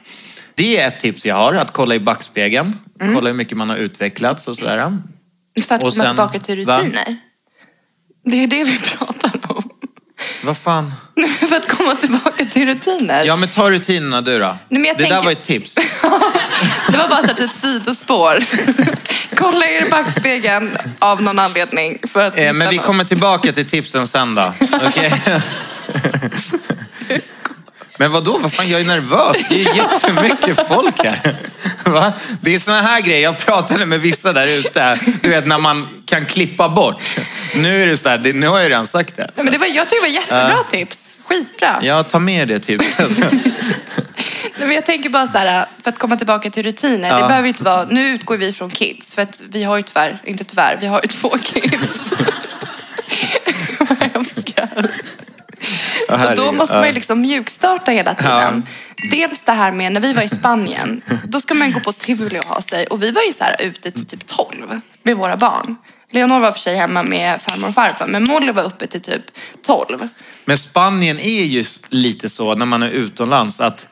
[0.56, 2.74] det är ett tips jag har, att kolla i backspegeln.
[3.16, 4.98] Kolla hur mycket man har utvecklats och sådär.
[5.68, 6.78] För att Och komma sen- tillbaka till va?
[6.80, 7.18] rutiner.
[8.26, 9.70] Det är det vi pratar om.
[10.44, 10.94] Vad fan?
[11.50, 13.24] för att komma tillbaka till rutiner.
[13.26, 14.46] Ja men ta rutinerna du då.
[14.46, 15.76] jag det där tänker- var ett tips.
[16.92, 18.44] Det var bara så att ett sidospår.
[19.36, 22.00] Kolla er i backspegeln av någon anledning.
[22.08, 22.86] För att Eh, men vi något.
[22.86, 24.54] kommer tillbaka till tipsen sen då.
[24.88, 25.12] Okej?
[28.00, 29.38] Men vadå, vad fan, jag är nervös.
[29.50, 31.38] Det är jättemycket folk här.
[31.91, 32.13] Va?
[32.41, 35.88] Det är såna här grejer, jag pratade med vissa där ute, du vet när man
[36.06, 37.02] kan klippa bort.
[37.56, 39.32] Nu är det så här, det, nu har jag redan sagt det.
[39.36, 41.17] Men det var, jag tycker det var jättebra tips.
[41.26, 41.80] Skitbra.
[41.84, 43.10] Jag tar med det tipset.
[44.60, 47.13] Men jag tänker bara så här, för att komma tillbaka till rutiner.
[47.13, 47.28] Det Ja.
[47.28, 49.13] behöver inte vara, nu utgår vi från kids.
[49.13, 52.13] För att vi har ju tyvärr, inte tyvärr, vi har ju två kids.
[53.80, 54.52] Vad hemskt.
[56.10, 58.65] Och då måste man ju liksom mjukstarta hela tiden.
[59.10, 61.02] Dels det här med när vi var i Spanien.
[61.24, 62.88] Då ska man gå på tivoli och ha sig.
[62.88, 65.76] Och vi var ju så här ute till typ 12 med våra barn.
[66.12, 68.08] Leonor var för sig hemma med farmor och farfar.
[68.08, 69.24] Men Molly var uppe till typ
[69.66, 70.08] 12.
[70.46, 73.88] Men Spanien är ju lite så när man är utomlands att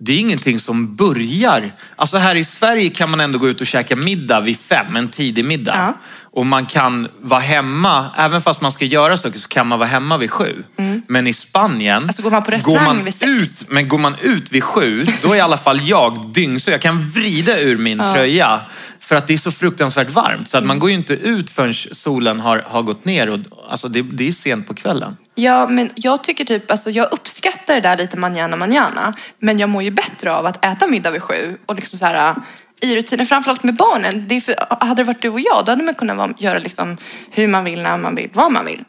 [0.00, 1.72] det är ingenting som börjar.
[1.96, 5.08] Alltså här i Sverige kan man ändå gå ut och käka middag vid fem, en
[5.08, 5.74] tidig middag.
[5.76, 5.94] Ja.
[6.32, 9.88] Och man kan vara hemma, även fast man ska göra saker så kan man vara
[9.88, 10.64] hemma vid sju.
[11.06, 12.08] Men i Spanien, Mm.
[12.08, 13.30] Alltså går man på restaurang man vid sex?
[13.32, 16.72] ut, men går man ut vid sju, då är i alla fall jag dyngsur.
[16.72, 18.60] Jag kan vrida ur min tröja.
[19.00, 20.48] För att det är så fruktansvärt varmt.
[20.48, 20.68] Så att Mm.
[20.68, 23.30] man går ju inte ut förrän solen har, har gått ner.
[23.30, 23.38] Och,
[23.70, 25.16] alltså det, det är sent på kvällen.
[25.34, 29.14] Ja, men jag tycker typ, alltså jag uppskattar det där lite manjana manjana.
[29.38, 32.34] Men jag mår ju bättre av att äta middag vid sju och liksom så här
[32.80, 34.24] i rutiner, framförallt med barnen.
[34.28, 36.58] Det är för, hade det varit du och jag, då hade man kunnat vara- göra
[36.58, 36.96] liksom
[37.30, 38.84] hur man vill, när man vill, vad man vill.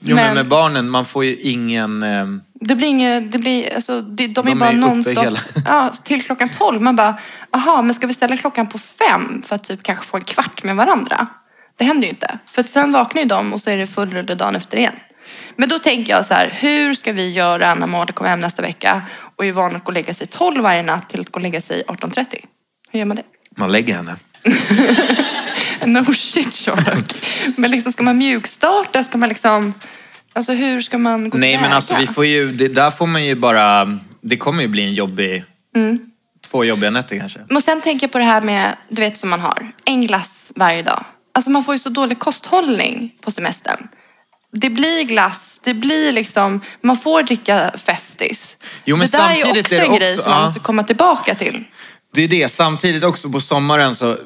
[0.00, 2.02] Jo, men, Men- med barnen, man får ju ingen...
[2.02, 5.24] Eh, Det blir inget, det blir, alltså, det, de är De bara är nonstop.
[5.24, 6.82] hela- Ja, till klockan tolv.
[6.82, 7.14] Man bara,
[7.52, 10.62] aha, men ska vi ställa klockan på fem för att typ kanske få en kvart
[10.62, 11.26] med varandra?
[11.76, 12.38] Det händer ju inte.
[12.46, 14.94] För att sen vaknar ju de och så är det full rulle dagen efter igen.
[15.56, 18.62] Men då tänker jag så här, hur ska vi göra när Molly kommer hem nästa
[18.62, 19.02] vecka
[19.36, 21.42] och är van att gå och lägga sig 12 varje natt till att gå och
[21.42, 22.24] lägga sig 18.30?
[22.90, 23.22] Hur gör man det?
[23.56, 24.16] man lägger henne.
[25.86, 27.14] No shit Shark.
[27.56, 29.02] Men liksom, ska man mjukstarta?
[29.02, 29.74] Ska man liksom...
[30.32, 31.74] Alltså hur ska man gå Nej, men tillväga?
[31.76, 32.52] alltså vi får ju...
[32.52, 33.98] Det, där får man ju bara...
[34.20, 35.44] Det kommer ju bli en jobbig...
[35.76, 35.98] Mm.
[36.50, 37.40] Två jobbiga nätter kanske.
[37.48, 40.52] Men sen tänker jag på det här med, du vet som man har, en glass
[40.56, 41.04] varje dag.
[41.34, 43.88] Alltså man får ju så dålig kosthållning på semestern.
[44.52, 48.56] Det blir glass, det blir liksom, man får dricka Festis.
[48.84, 50.60] Jo, men det där är ju också är det en grej också- som man måste
[50.60, 51.64] komma tillbaka till.
[52.14, 52.48] Det är det.
[52.48, 54.16] Samtidigt också på sommaren så...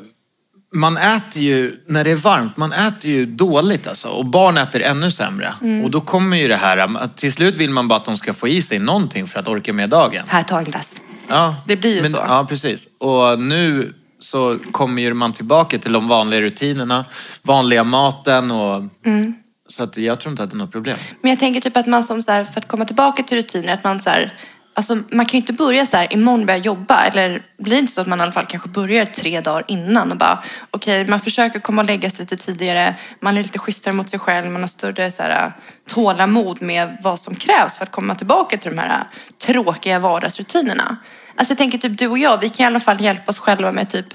[0.74, 4.08] Man äter ju, när det är varmt, man äter ju dåligt alltså.
[4.08, 5.54] Och barn äter ännu sämre.
[5.62, 5.84] Mm.
[5.84, 8.34] Och då kommer ju det här, att till slut vill man bara att de ska
[8.34, 10.24] få i sig någonting för att orka med dagen.
[10.28, 11.00] Här, ta en glass.
[11.28, 12.16] Ja, Det blir ju så.
[12.16, 12.86] Ja, precis.
[12.98, 17.04] Och nu så kommer ju man tillbaka till de vanliga rutinerna,
[17.42, 18.82] vanliga maten och...
[19.06, 19.34] Mm.
[19.68, 20.96] Så att jag tror inte att det är något problem.
[21.22, 23.74] Men jag tänker typ att man som så här, för att komma tillbaka till rutiner,
[23.74, 24.34] att man så här,
[24.74, 27.04] alltså man kan ju inte börja så här, imorgon jag jobba.
[27.04, 30.12] Eller blir det inte så att man i alla fall kanske börjar tre dagar innan
[30.12, 33.94] och bara, okej, man försöker komma och lägga sig lite tidigare, man är lite schysstare
[33.94, 35.52] mot sig själv, man har större så här,
[35.88, 39.04] tålamod med vad som krävs för att komma tillbaka till de här
[39.46, 40.96] tråkiga vardagsrutinerna.
[41.36, 43.72] Alltså jag tänker typ du och jag, vi kan i alla fall hjälpa oss själva
[43.72, 44.06] med typ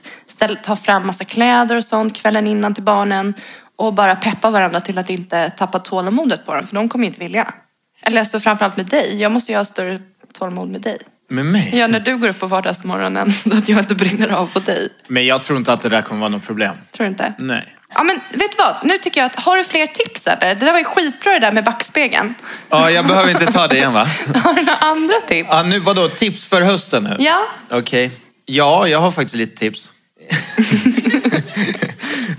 [0.64, 3.34] ta fram massa kläder och sånt kvällen innan till barnen
[3.76, 7.08] och bara peppa varandra till att inte tappa tålamodet på dem, för de kommer ju
[7.08, 7.54] inte vilja.
[8.02, 9.22] Eller alltså framförallt med dig.
[9.22, 10.02] Jag måste ju ha större
[10.34, 10.98] tålamod med dig.
[11.30, 11.72] Med mig?
[11.74, 14.90] Ja, när du går upp på vardagsmorgonen, att jag inte brinner av på dig.
[15.08, 16.76] Men jag tror inte att det där kommer vara något problem.
[16.92, 17.34] Tror du inte?
[17.40, 17.76] Nej.
[17.96, 18.76] Ja, men vet du vad?
[18.84, 20.56] Nu tycker jag att, har du fler tips eller?
[20.56, 22.34] Det där var ju skitbra det där med backspegeln.
[22.70, 24.08] Ja, jag behöver inte ta det igen va?
[24.36, 25.50] Har du några andra tips?
[25.52, 27.16] Ja, nu, vadå, tips för hösten nu?
[27.20, 27.40] Ja.
[27.70, 28.12] Okej.
[28.46, 29.90] Ja, jag har faktiskt lite tips.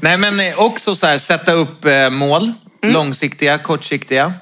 [0.00, 2.53] Nej, men också så här, sätta upp eh, mål.
[2.83, 2.94] Mm.
[2.94, 4.33] Långsiktiga, kortsiktiga.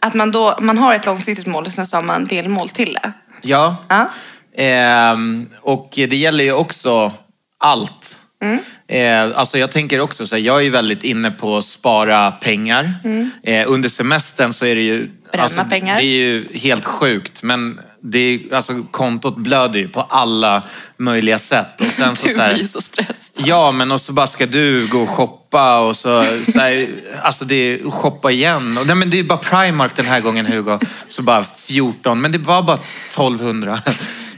[0.00, 2.98] Att man då, man har ett långsiktigt mål och sen så har man delmål till
[3.02, 3.12] det.
[3.42, 3.76] Ja.
[3.88, 4.10] Ja.
[4.56, 7.12] Ehm, och det gäller ju också
[7.58, 8.20] allt.
[8.42, 8.58] Mm.
[8.88, 12.30] Eh, alltså jag tänker också så här, jag är ju väldigt inne på att spara
[12.30, 12.94] pengar.
[13.42, 14.96] Eh, under semestern så är det ju...
[14.96, 15.10] Mm.
[15.32, 15.96] Bränna alltså, pengar.
[15.96, 17.42] Det är ju helt sjukt.
[17.42, 20.62] Men det är, alltså, kontot blöder ju på alla
[20.96, 21.80] möjliga sätt.
[21.80, 23.16] Och sen så, Du så här, blir så stressad.
[23.34, 26.88] Ja, men och så bara ska du gå och shoppa och så, så här,
[27.22, 28.78] alltså det är shoppa igen.
[28.78, 30.78] Och, nej, men det är bara Primark den här gången Hugo.
[31.08, 33.82] Så bara 14, men det var bara 1200.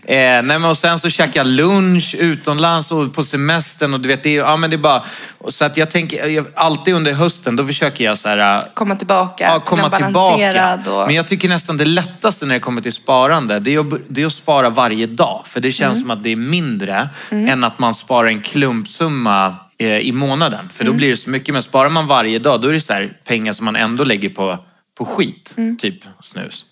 [0.09, 4.09] Eh, nej, men och sen så käkar jag lunch utomlands och på semestern och du
[4.09, 5.05] vet, det är, ja, men det är bara...
[5.49, 9.45] Så att jag tänker, jag, alltid under hösten då försöker jag så här, Komma tillbaka,
[9.45, 10.79] Ja, komma tillbaka.
[10.90, 11.07] och...
[11.07, 14.23] Men jag tycker nästan det lättaste när det kommer till sparande, det är att, det
[14.23, 15.42] är att spara varje dag.
[15.47, 16.01] För det känns Mm.
[16.01, 20.69] som att det är mindre än att man sparar en klumpsumma eh, i månaden.
[20.73, 20.99] För då Mm.
[20.99, 21.53] blir det så mycket.
[21.53, 24.29] Men sparar man varje dag, då är det så här pengar som man ändå lägger
[24.29, 24.59] på,
[24.99, 25.55] på skit.
[25.57, 25.77] Mm.
[25.79, 26.64] Typ snus.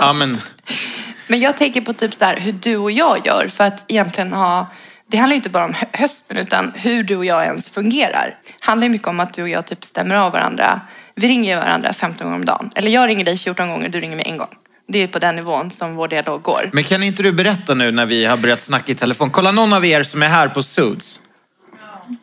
[0.00, 0.38] ja, men,
[1.26, 4.32] Men jag tänker på typ så här, hur du och jag gör för att egentligen
[4.32, 4.66] ha...
[5.10, 8.38] Det handlar ju inte bara om hö- hösten utan hur du och jag ens fungerar.
[8.46, 10.80] Det handlar ju mycket om att du och jag typ stämmer av varandra.
[11.14, 12.70] Vi ringer ju varandra 15 gånger om dagen.
[12.74, 14.48] Eller jag ringer dig 14 gånger, du ringer mig en gång.
[14.88, 16.70] Det är på den nivån som vår dialog går.
[16.72, 19.30] men kan inte du berätta nu när vi har börjat snacka i telefon?
[19.30, 21.20] Kolla någon av er som är här på Suits.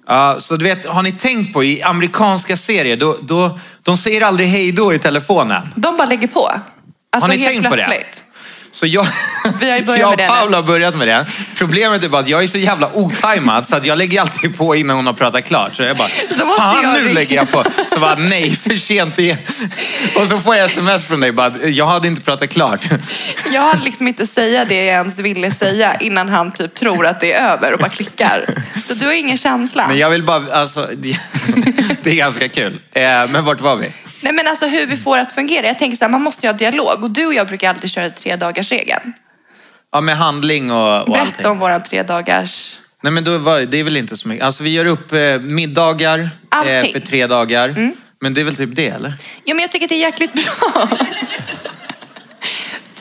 [0.08, 4.22] Ja, så du vet, har ni tänkt på i amerikanska serier, då, då, de säger
[4.22, 5.68] aldrig hej då i telefonen.
[5.76, 6.52] De bara lägger på.
[7.12, 8.04] Alltså Har ni tänkt på det?
[8.72, 9.08] Så jag,
[9.60, 10.36] Vi har ju börjat jag och.
[10.36, 11.26] Paula har börjat med det.
[11.58, 14.76] Problemet är bara att jag är så jävla otajmad så att jag lägger alltid på
[14.76, 15.76] innan hon har pratat klart.
[15.76, 16.08] Så jag bara,
[16.58, 17.64] fan jag nu ringa." lägger jag på.
[17.94, 19.38] Så bara, nej för sent igen.
[20.16, 22.86] Och så får jag sms från dig bara, jag hade inte pratat klart.
[23.54, 27.20] Jag hade liksom inte säga det jag ens ville säga innan han typ tror att
[27.20, 28.46] det är över och bara klickar.
[28.88, 29.88] Så du har ingen känsla.
[29.88, 31.20] Men jag vill bara, alltså, det,
[32.04, 32.80] det är ganska kul.
[32.92, 33.92] Eh, Men vart var vi?
[34.22, 35.68] Nej men alltså hur vi får det att fungera.
[35.68, 37.04] Jag tänker så här, man måste ju ha dialog.
[37.04, 39.14] Och du och jag brukar alltid köra tre dagars regeln.
[39.92, 41.34] Ja, med handling och, och allting.
[41.34, 42.76] Berätta om våran tre dagars...
[43.02, 44.46] Nej men då var, det är väl inte så mycket.
[44.46, 46.74] Alltså vi gör upp eh, middagar eh, Allting.
[46.76, 46.92] Mm.
[46.92, 47.92] för tre dagar.
[48.22, 49.14] Men det är väl typ det eller?
[49.44, 50.90] Ja men jag tycker att det är jäkligt bra.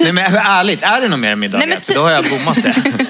[0.00, 1.58] Nej men ärligt, är det något mer än middagar?
[1.66, 2.74] Nej, men För ty- då har jag bommat det.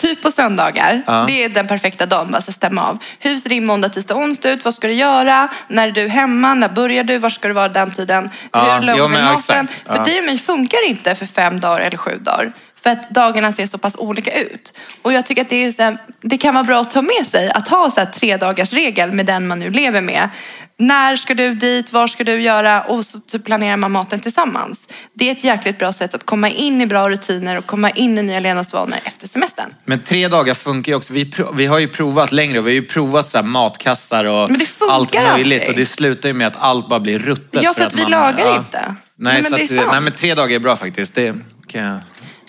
[0.00, 1.02] typ på söndagar.
[1.06, 1.24] Ja.
[1.26, 2.98] Det är den perfekta dagen, bara så stämma av.
[3.18, 4.64] Hur ser din måndag, tisdag, onsdag ut?
[4.64, 5.48] Vad ska du göra?
[5.68, 6.54] När är du hemma?
[6.54, 7.18] När börjar du?
[7.18, 8.30] Var ska du vara den tiden?
[8.52, 9.68] Ja, Hur lång är maten?
[9.86, 10.04] För Ja.
[10.04, 12.52] dig och mig funkar inte för fem dagar eller sju dagar.
[12.82, 14.72] För att dagarna ser så pass olika ut.
[15.02, 17.68] Och jag tycker att det, här, det kan vara bra att ta med sig att
[17.68, 20.28] ha så här tre dagars regel med den man nu lever med.
[20.76, 21.92] När ska du dit?
[21.92, 22.82] Vad ska du göra?
[22.82, 24.88] Och så typ planerar man maten tillsammans.
[25.14, 28.18] Det är ett jäkligt bra sätt att komma in i bra rutiner och komma in
[28.18, 29.74] i nya levnadsvanor efter semestern.
[29.84, 31.12] Men tre dagar funkar ju också.
[31.12, 32.60] Vi, vi har ju provat längre.
[32.60, 34.50] Vi har ju provat så matkassar och
[34.90, 35.28] allt möjligt.
[35.30, 35.68] aldrig.
[35.68, 37.62] Och det slutar ju med att allt bara blir ruttet.
[37.62, 38.94] Ja, för att vi man- lagar inte.
[39.16, 41.14] Nej, Nej, men att, nej, men tre dagar är bra faktiskt.
[41.14, 41.34] Det
[41.68, 42.00] kan jag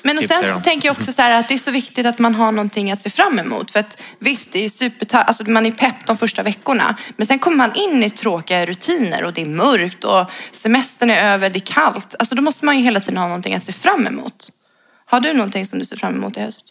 [0.02, 2.20] Men och sen så tänker jag också så här att det är så viktigt att
[2.20, 3.72] man har någonting att se fram emot.
[3.72, 6.98] För att visst, det är super, alltså man är pepp de första veckorna.
[7.18, 11.34] Men sen kommer man in i tråkiga rutiner och det är mörkt och semestern är
[11.34, 12.16] över, det är kallt.
[12.20, 14.50] Alltså då måste man ju hela tiden ha någonting att se fram emot.
[15.06, 16.66] Har du någonting som du ser fram emot i höst?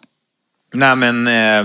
[0.74, 1.64] Nej men, eh,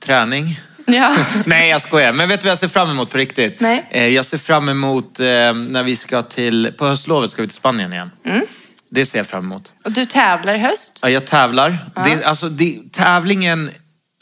[0.00, 0.60] träning.
[0.86, 1.16] Ja.
[1.46, 2.12] Nej jag skojar.
[2.12, 3.60] Men vet du vad jag ser fram emot på riktigt?
[3.60, 3.86] Nej.
[3.90, 7.56] Eh, jag ser fram emot eh, när vi ska till, på höstlovet ska vi till
[7.56, 8.10] Spanien igen.
[8.24, 8.46] Mm.
[8.90, 9.72] Det ser jag fram emot.
[9.84, 10.98] Och du tävlar i höst?
[11.02, 11.78] Ja, jag tävlar.
[12.04, 13.70] Det, alltså, det, tävlingen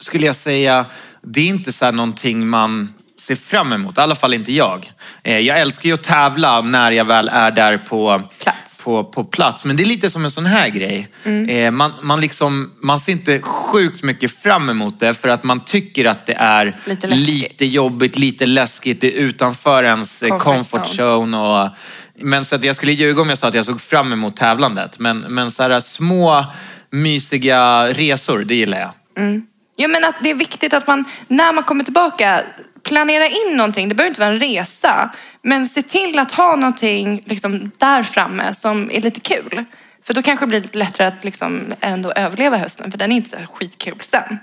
[0.00, 0.87] skulle jag säga,
[1.22, 3.98] det är inte så här någonting man ser fram emot.
[3.98, 4.92] I alla fall inte jag.
[5.22, 8.85] Eh, jag älskar ju att tävla när jag väl är där på Plats.
[8.85, 9.64] På, på plats.
[9.64, 11.09] Men det är lite som en sån här grej.
[11.24, 11.48] Mm.
[11.48, 15.61] Eh, man, man, liksom, man ser inte sjukt mycket fram emot det för att man
[15.61, 19.00] tycker att det är Lite lite jobbigt, lite läskigt.
[19.00, 21.37] Det är utanför ens Comfort comfort zone.
[21.37, 21.37] zone.
[21.37, 21.70] Och,
[22.18, 24.98] men så att jag skulle ljuga om jag sa att jag såg fram emot tävlandet.
[24.98, 26.44] Men, men så här små
[26.90, 28.90] mysiga resor, det gillar jag.
[29.16, 29.46] Mm.
[29.76, 32.40] Ja, men att det är viktigt att man, när man kommer tillbaka,
[32.83, 33.88] planera in någonting.
[33.88, 35.11] Det behöver inte vara en resa.
[35.42, 39.64] Men se till att ha någonting liksom, där framme som är lite kul.
[40.07, 42.90] För då kanske det blir lättare att liksom, ändå överleva hösten.
[42.90, 44.38] För den är inte så skitkul sen.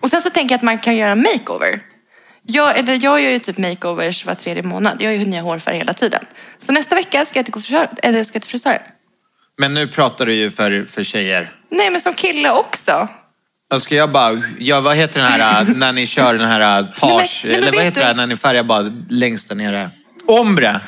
[0.00, 1.80] Och sen så tänker jag att man kan göra makeover.
[2.46, 4.96] Jag, eller jag gör ju typ makeovers var tredje månad.
[5.02, 6.24] Jag gör ju nya hårfärger hela tiden.
[6.58, 8.82] Så nästa vecka ska jag till frisör, eller ska jag till frisören.
[9.58, 11.50] Men nu pratar du ju för, för tjejer.
[11.70, 13.08] Nej, men som kille också.
[13.70, 16.80] Då ska jag bara, ja, vad heter den här äh, när ni kör den här
[16.80, 19.54] äh, page, nej, men eller vad heter du- det när ni färgar bara längst där
[19.56, 19.90] nere?
[20.26, 20.80] Ombre!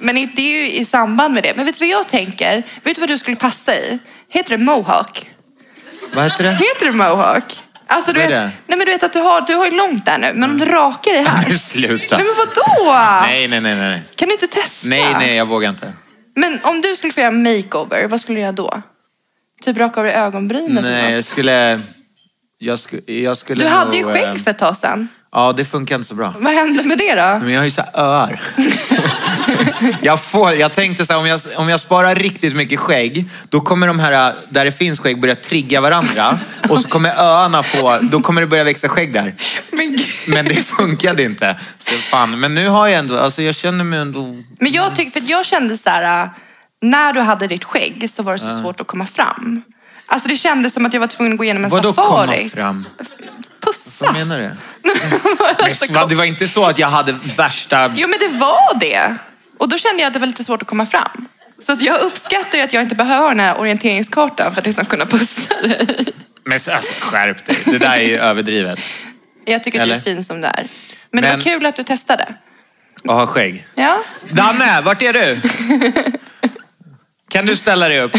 [0.00, 1.52] Men det är ju i samband med det.
[1.56, 2.62] Men vet du vad jag tänker?
[2.82, 3.98] Vet du vad du skulle passa i?
[4.28, 5.30] Heter det mohawk?
[6.14, 6.50] Vad heter det?
[6.50, 7.60] Heter det mohawk?
[7.92, 10.18] Alltså du vet, nej men du vet att du har, du har ju långt där
[10.18, 11.42] nu, men om du rakar dig här.
[11.48, 12.16] Men Sluta.
[12.16, 12.92] Nej men vadå?
[13.22, 14.02] Nej, nej, nej, nej.
[14.16, 14.88] Kan du inte testa?
[14.88, 15.92] Nej, nej, jag vågar inte.
[16.36, 18.82] Men om du skulle få göra makeover, vad skulle du göra då?
[19.64, 21.80] Typ raka av dig ögonbrynen Nej, jag skulle...
[22.58, 25.08] Jag, sku, jag skulle Du hade ju nog, eh, skägg för ett tag sedan.
[25.32, 26.34] Ja, det funkar inte så bra.
[26.38, 27.44] Vad hände med det då?
[27.44, 28.40] Men jag har ju så här öar.
[30.02, 33.60] jag, får, jag tänkte så här, om jag, om jag sparar riktigt mycket skägg, då
[33.60, 36.38] kommer de här där det finns skägg börja trigga varandra.
[36.68, 39.34] Och så kommer öarna få, då kommer det börja växa skägg där.
[39.70, 39.98] Men.
[40.26, 41.58] Men det funkade inte.
[41.78, 44.42] Så fan, men nu har jag ändå, alltså jag känner mig ändå...
[44.58, 46.30] Men jag tycker, för jag kände så här,
[46.82, 49.62] när du hade ditt skägg så var det så svårt att komma fram.
[50.06, 52.48] Alltså det kändes som att jag var tvungen att gå igenom en Vadå komma safari.
[52.48, 52.86] fram?
[53.60, 54.00] Pussas.
[54.00, 54.50] Vad menar du?
[55.92, 57.92] Men, det var inte så att jag hade värsta...
[57.96, 59.16] Jo men det var det.
[59.62, 61.28] Och då kände jag att det var lite svårt att komma fram.
[61.66, 65.06] Så jag uppskattar ju att jag inte behöver den här orienteringskartan för att liksom kunna
[65.06, 66.06] pussa dig.
[66.44, 66.70] Men alltså,
[67.00, 67.56] skärp dig.
[67.64, 68.78] Det där är ju överdrivet.
[69.44, 70.66] Jag tycker att du är fin som du är.
[71.10, 72.34] Men, det Men- var kul att du testade.
[73.04, 73.66] Och ha skägg.
[73.74, 74.02] Ja.
[74.30, 75.40] Danne, vart är du?
[77.32, 78.16] Kan du ställa dig upp?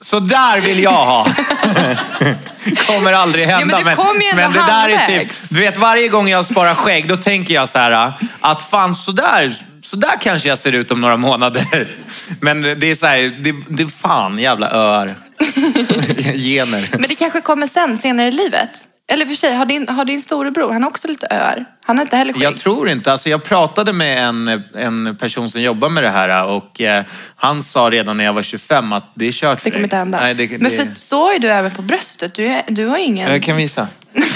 [0.00, 1.26] Så där vill jag ha.
[2.86, 3.78] Kommer aldrig hända.
[3.78, 6.74] Ja, men kom ändå men det där är typ, du vet varje gång jag sparar
[6.74, 10.72] skägg då tänker jag så här att fan så där, så där kanske jag ser
[10.72, 11.96] ut om några månader.
[12.40, 15.14] Men det är så här, det, det är fan jävla öar.
[16.36, 16.88] Gener.
[16.92, 18.70] Men det kanske kommer sen, senare i livet.
[19.12, 21.66] Eller för sig, har din, har din storebror, han har också lite öar.
[21.84, 22.42] Han har inte heller skägg.
[22.42, 23.12] Jag tror inte.
[23.12, 27.04] Alltså jag pratade med en, en person som jobbar med det här och eh,
[27.36, 29.96] han sa redan när jag var 25 att det är kört för Det kommer inte
[29.96, 30.20] hända.
[30.20, 30.76] Nej, det, Men det...
[30.76, 32.34] för så är du även på bröstet.
[32.34, 33.32] Du, är, du har ingen...
[33.32, 33.88] Jag kan visa.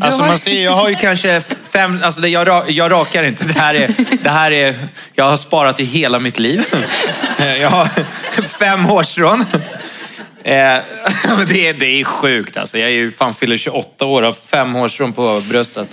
[0.00, 3.44] Alltså man ser, jag har ju kanske fem, alltså det, jag, jag rakar inte.
[3.44, 4.74] Det här, är, det här är,
[5.14, 6.64] jag har sparat i hela mitt liv.
[7.38, 7.88] Jag har
[8.42, 9.44] fem hårstrån.
[10.46, 10.54] Eh,
[11.48, 12.78] det, är, det är sjukt alltså.
[12.78, 15.88] Jag är ju fan fyller 28 år och har fem hårstrån på bröstet.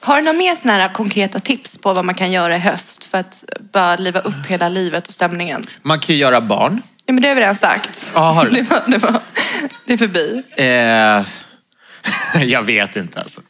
[0.00, 3.04] Har du några mer såna här konkreta tips på vad man kan göra i höst
[3.04, 5.66] för att bara liva upp hela livet och stämningen?
[5.82, 6.82] Man kan ju göra barn.
[7.06, 8.12] Ja, men det har vi redan sagt.
[8.14, 8.50] Ja, har du?
[8.62, 9.20] det, var, det, var,
[9.86, 10.42] det är förbi.
[10.56, 11.26] Eh,
[12.44, 13.40] jag vet inte alltså.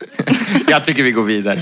[0.69, 1.61] Jag tycker vi går vidare.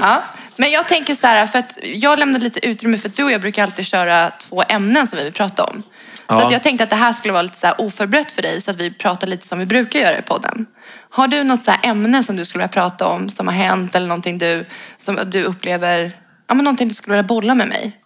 [0.00, 0.22] Ja.
[0.56, 3.32] Men jag tänker så här, för att jag lämnade lite utrymme för att du och
[3.32, 5.82] jag brukar alltid köra två ämnen som vi vill prata om.
[6.28, 6.46] Så Ja.
[6.46, 8.70] att jag tänkte att det här skulle vara lite så här oförberett för dig så
[8.70, 10.66] att vi pratar lite som vi brukar göra i podden.
[11.10, 14.06] Har du något så ämne som du skulle vilja prata om som har hänt eller
[14.06, 14.66] någonting du,
[14.98, 16.16] som du upplever,
[16.48, 17.96] ja men någonting du skulle vilja bolla med mig?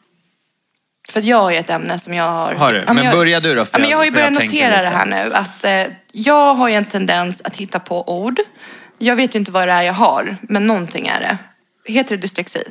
[1.11, 2.55] För att jag har ju ett ämne som jag har...
[2.55, 2.85] Har du?
[2.87, 4.89] Ja, Men jag, börja du då, för Ja, men jag- har ju börjat notera det
[4.89, 8.41] här nu att eh, jag har ju en tendens att hitta på ord.
[8.99, 11.39] Jag vet ju inte vad det är jag har, men någonting är det.
[11.93, 12.63] Heter det dyslexi?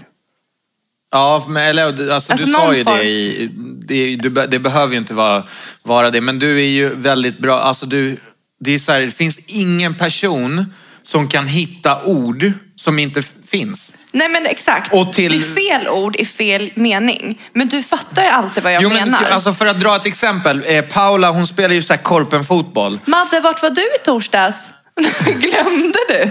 [1.12, 3.49] Ja, men, eller, alltså, Alltså, du sa ju form- det i...
[3.86, 5.43] Det, du, det behöver ju inte vara,
[5.84, 7.60] vara det, men du är ju väldigt bra.
[7.62, 8.17] Alltså, du,
[8.60, 13.93] det, är så här, det finns ingen person som kan hitta ord som inte finns.
[14.12, 14.93] Nej men exakt.
[14.93, 17.41] Och till- Det är fel ord i fel mening.
[17.54, 19.30] Men du fattar ju alltid vad jag Jo, men, menar.
[19.30, 20.63] alltså, för att dra ett exempel.
[20.67, 23.00] Eh, Paula hon spelar ju så här korpenfotboll.
[23.06, 24.58] Madde, vart var du i torsdags?
[25.26, 26.22] Glömde du?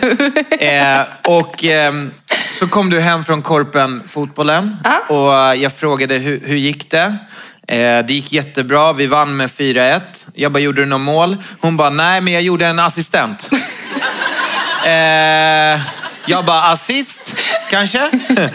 [0.66, 2.10] Eh, och ehm,
[2.58, 4.98] så kom du hem från korpenfotbollen Ja.
[5.14, 7.16] och eh, jag frågade hur, hur gick det?
[7.68, 10.00] Eh, det gick jättebra, vi vann med 4-1.
[10.34, 11.36] Jag bara, gjorde du något mål?
[11.60, 13.50] Hon bara, nej men jag gjorde en assistent.
[16.28, 17.34] jag bara, assist
[17.70, 18.10] kanske?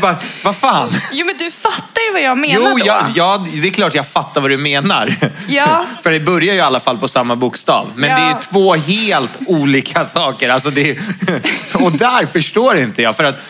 [0.00, 0.90] Bara, vad fan?
[1.12, 2.86] Jo men du fattar ju vad jag menar Jo, då.
[2.86, 5.08] jag, ja, det är klart jag fattar vad du menar.
[5.48, 5.84] Ja.
[6.02, 7.90] För det börjar ju i alla fall på samma bokstav.
[7.96, 8.16] Men Ja.
[8.16, 10.48] det är två helt olika saker.
[10.50, 10.98] Alltså det är,
[11.84, 13.16] och där förstår inte jag.
[13.16, 13.40] För att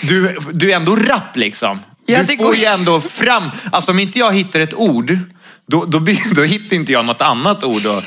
[0.00, 1.80] du, du är ändå rapp liksom.
[2.06, 3.50] Ja, du det får går- ju ändå fram...
[3.72, 5.18] Alltså om inte jag hittar ett ord,
[5.66, 5.98] då, då,
[6.34, 7.86] då hittar inte jag något annat ord.
[7.86, 8.02] Och,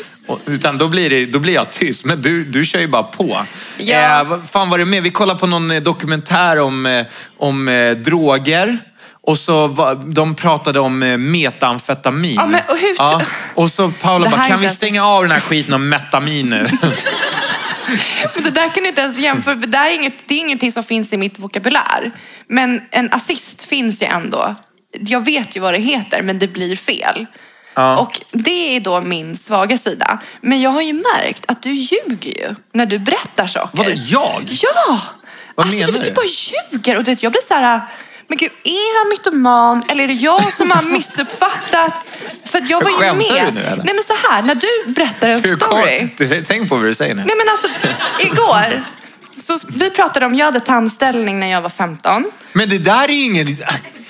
[0.45, 2.05] utan då blir, det, då blir jag tyst.
[2.05, 3.45] Men du, du kör ju bara på.
[3.77, 4.21] Ja.
[4.21, 5.03] Eh, fan var det med?
[5.03, 7.05] Vi kollade på någon eh, dokumentär om, eh,
[7.37, 8.79] om eh, droger.
[9.23, 9.67] Och så
[10.05, 12.35] de pratade om eh, metamfetamin.
[12.35, 15.73] Ja, men och hur- Och så Paula bara, kan vi stänga av den här skiten
[15.73, 16.67] om metamin nu?
[18.35, 20.71] Men det där kan du inte ens jämföra, för det, är inget, det är ingenting
[20.71, 22.11] som finns i mitt vokabulär.
[22.47, 24.55] Men en assist finns ju ändå.
[24.99, 27.25] Jag vet ju vad det heter, men det blir fel.
[27.73, 30.19] Och det är då min svaga sida.
[30.41, 33.77] Men jag har ju märkt att du ljuger ju när du berättar saker.
[33.77, 34.47] Vadå, jag?
[34.49, 34.99] Ja!
[35.55, 36.11] Vad alltså, menar du, du?
[36.11, 36.25] bara
[36.71, 36.97] ljuger.
[36.97, 37.81] Och du vet, jag blir så här,
[38.27, 41.93] men gud, är han mytoman eller är det jag som har missuppfattat?
[42.45, 43.45] För jag var ju med.
[43.47, 43.83] du nu, eller?
[43.83, 46.09] Nej men så här, när du berättar en Du, story.
[46.17, 47.23] kom, tänk på vad du säger nu.
[47.25, 47.67] Nej men alltså,
[48.19, 48.83] igår.
[49.43, 52.31] Så vi pratade om, jag hade tandställning när jag var 15.
[52.53, 53.47] Men det där är ingen...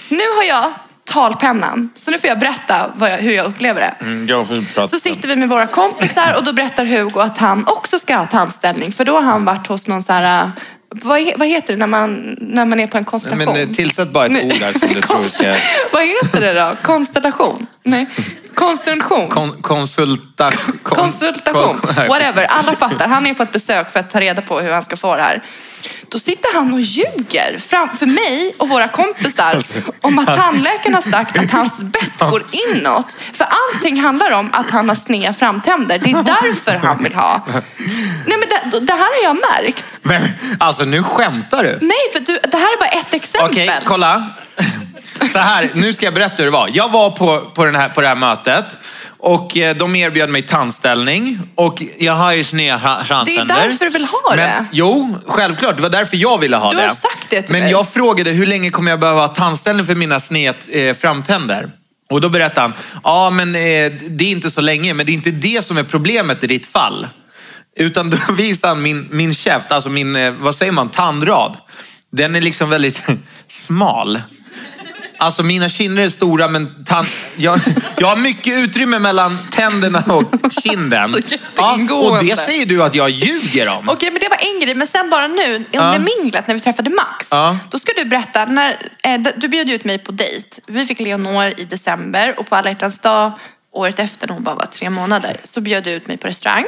[0.09, 0.73] Nu har jag
[1.11, 1.89] talpennan.
[1.95, 3.95] Så nu får jag berätta jag, hur jag upplever det.
[4.05, 4.89] Mm, Jag.
[4.89, 8.25] Så sitter vi med våra kompisar och då berättar Hugo att han också ska ha
[8.25, 8.91] tandställning.
[8.91, 10.51] För då har han varit hos någon så här,
[10.91, 13.53] vad, vad heter det när man, när man är på en konstellation?
[13.53, 15.55] Men eh, tillsätt bara ett ord där som du tror ska...
[15.91, 16.71] Vad heter det då?
[16.81, 17.67] Konstellation?
[17.83, 18.07] Nej.
[18.55, 19.27] Konstruktion.
[19.29, 21.77] Kon, konsulta, kon, Konsultation.
[21.79, 22.45] kon- Whatever.
[22.45, 23.07] Alla fattar.
[23.07, 25.21] Han är på ett besök för att ta reda på hur han ska få det
[25.21, 25.43] här.
[26.09, 31.01] Då sitter han och ljuger framför mig och våra kompisar Alltså, om att tandläkaren har
[31.11, 33.17] sagt att hans bett går inåt.
[33.33, 35.99] För allting handlar om att han har sneda framtänder.
[35.99, 37.45] Det är därför han vill ha.
[38.25, 39.85] Nej men det, det här har jag märkt.
[40.01, 40.21] Men,
[40.59, 41.77] alltså nu skämtar du?
[41.81, 43.51] Nej, för du, det här är bara ett exempel.
[43.51, 44.27] Okej, kolla.
[45.33, 46.69] Så här, nu ska jag berätta hur det var.
[46.73, 48.65] Jag var på, på, den här, på det här mötet
[49.17, 53.55] och eh, de erbjöd mig tandställning och jag har ju sneda fra- framtänder.
[53.55, 54.35] därför du vill ha det.
[54.35, 55.75] Men, jo, självklart.
[55.75, 56.83] Det var därför jag ville ha Du det.
[56.83, 57.71] har sagt det till Men mig.
[57.71, 61.69] jag frågade hur länge kommer jag behöva ha tandställning för mina sned eh, framtänder?
[62.09, 63.61] Och då berättade han, ja men eh,
[64.09, 66.65] det är inte så länge, men det är inte det som är problemet i ditt
[66.65, 67.07] fall.
[67.75, 71.57] Utan då visar han min, min käft, alltså min, eh, vad säger man, tandrad.
[72.11, 73.01] Den är liksom väldigt
[73.47, 74.21] smal.
[75.17, 77.07] Alltså mina kinder är stora men tand...
[77.37, 77.59] jag,
[77.97, 81.13] jag har mycket utrymme mellan tänderna och kinden.
[81.27, 82.19] Jätteingående.
[82.19, 83.89] och det säger du att jag ljuger om.
[83.89, 84.75] Okej, men det var en grej.
[84.75, 85.99] Men sen bara nu under Ja.
[85.99, 87.27] minglet när vi träffade Max.
[87.31, 87.57] Ja.
[87.69, 90.61] Då ska du berätta, när, eh, du bjöd ut mig på dejt.
[90.67, 93.31] Vi fick Leonor i december och på alla hjärtans dag
[93.73, 96.65] året efter när hon bara var tre månader så bjöd du ut mig på restaurang.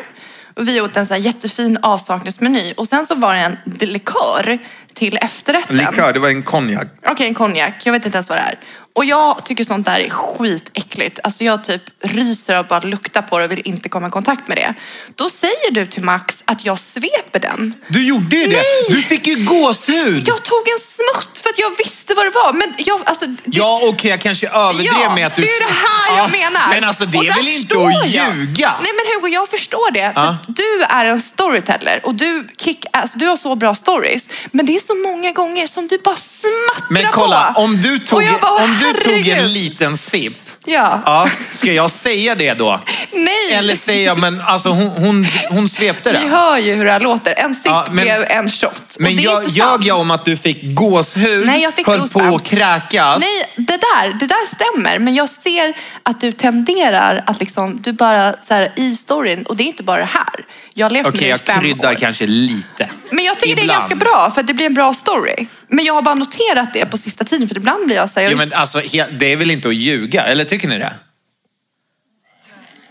[0.55, 4.59] Och vi åt en så jättefin avsaknadsmeny och sen så var det en likör
[4.93, 5.77] till efterrätten.
[5.77, 6.87] Likör, det var en konjak.
[7.07, 7.73] Okej, en konjak.
[7.83, 8.59] Jag vet inte ens vad det är.
[8.95, 11.19] Och jag tycker sånt där är skitäckligt.
[11.23, 14.47] Alltså jag typ ryser av bara lukta på det och vill inte komma i kontakt
[14.47, 14.73] med det.
[15.15, 17.73] Då säger du till Max att jag sveper den.
[17.87, 18.55] Du gjorde ju det.
[18.55, 18.63] Nej!
[18.89, 20.27] Du fick ju gåshud.
[20.27, 22.53] Jag tog en smutt för att jag visste vad det var.
[22.53, 25.41] Men jag, alltså, det, Ja, okej, jag kanske överdrev Ja, med att du...
[25.41, 26.69] det är det här jag Ja, menar.
[26.69, 28.35] Men alltså det Och är väl inte att jag.
[28.35, 28.73] ljuga?
[28.81, 30.11] Nej men Hugo, jag förstår det.
[30.13, 30.37] För Ja.
[30.47, 34.29] du är en storyteller och du, kick, alltså, du har så bra stories.
[34.51, 37.61] Men det är så många gånger som du bara smattrar Men kolla, på.
[37.61, 41.01] om du Och tog, jag bara, om du tog en liten sipp, Ja.
[41.05, 42.79] ja, ska jag säga det då?
[43.13, 43.51] Nej.
[43.53, 46.29] Eller säger jag, men alltså hon, hon, hon svepte Vi den.
[46.29, 47.33] hör ju hur det här låter.
[47.37, 48.95] En sipp Ja, men- blev en shot.
[48.99, 52.29] Men jag, ljög jag om att du fick gåshud, Nej, jag fick höll goosebumps.
[52.29, 53.19] på att kräkas?
[53.19, 54.99] Nej, det där, det där stämmer.
[54.99, 55.73] Men jag ser
[56.03, 59.83] att du tenderar att liksom, du bara så här, i storyn, och det är inte
[59.83, 60.45] bara det här.
[60.73, 61.95] Jag har levt Okej, med det i jag fem kryddar år.
[61.95, 62.89] kanske lite.
[63.11, 63.79] Men jag tycker det är Ibland.
[63.79, 65.47] ganska bra för att det blir en bra story.
[65.73, 68.29] Men jag har bara noterat det på sista tiden för ibland blir jag så här,
[68.29, 68.81] Jo, men alltså,
[69.19, 70.93] det är väl inte att ljuga, eller tycker ni det?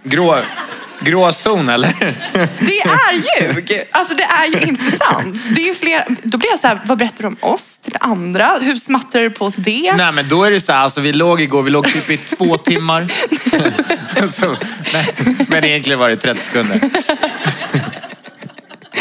[0.04, 0.38] Grå,
[1.00, 1.94] grå zon, eller?
[2.58, 3.88] Det är ljug!
[3.90, 5.38] Alltså det är ju inte sant.
[5.56, 8.58] Det är fler, då blir jag så här, vad berättar du om oss till andra?
[8.60, 9.94] Hur smattrar du på det?
[9.96, 12.16] Nej, men då är det så här, alltså, vi låg igår, vi låg typ i
[12.16, 13.06] två timmar.
[14.28, 14.56] så,
[14.92, 15.14] nej,
[15.48, 16.80] men egentligen var det 30 sekunder.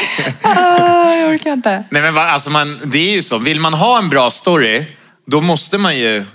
[0.41, 1.83] Ah, jag orkar inte.
[1.89, 4.85] Nej, men va, alltså man, det är ju så, vill man ha en bra story,
[5.27, 6.25] då måste man ju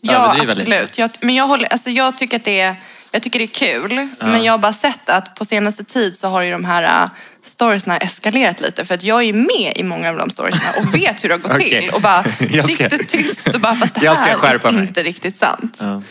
[0.00, 0.60] Ja, överdriva lite.
[0.62, 0.98] absolut.
[0.98, 2.76] Jag, men jag, håller, alltså jag, tycker att det är,
[3.10, 3.46] jag tycker det är
[3.80, 4.08] kul.
[4.20, 7.08] Men jag har bara sett att på senaste tid så har ju de här uh,
[7.44, 8.84] storiesna eskalerat lite.
[8.84, 11.40] För att jag är med i många av de storiesna och vet hur det har
[11.40, 11.68] gått Okej.
[11.80, 11.90] till.
[11.90, 12.22] Och bara
[12.66, 14.82] sitter tyst och bara, fast det här är mig.
[14.82, 15.76] inte riktigt sant.
[15.80, 16.02] Ja.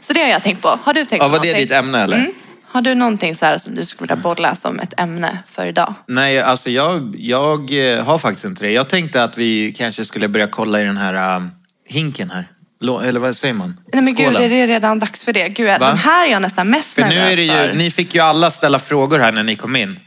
[0.00, 0.78] Så det har jag tänkt på.
[0.82, 1.66] Har du tänkt Ja, på var det någonting?
[1.66, 2.16] ditt ämne eller?
[2.16, 2.32] Mm.
[2.76, 5.94] Har du någonting så här som du skulle vilja bolla som ett ämne för idag?
[6.06, 8.70] Nej, alltså jag, jag eh, har faktiskt inte det.
[8.72, 11.50] Jag tänkte att vi kanske skulle börja kolla i den här um,
[11.88, 12.48] hinken här.
[12.80, 13.80] Lå- Eller vad säger man?
[13.92, 14.42] Nej men gud, Skålen.
[14.42, 15.48] är det redan dags för det?
[15.48, 15.78] Gud, Va?
[15.78, 17.74] den här är jag nästan mest För nu nervös är det ju, för.
[17.74, 20.00] ni fick ju alla ställa frågor här när ni kom in.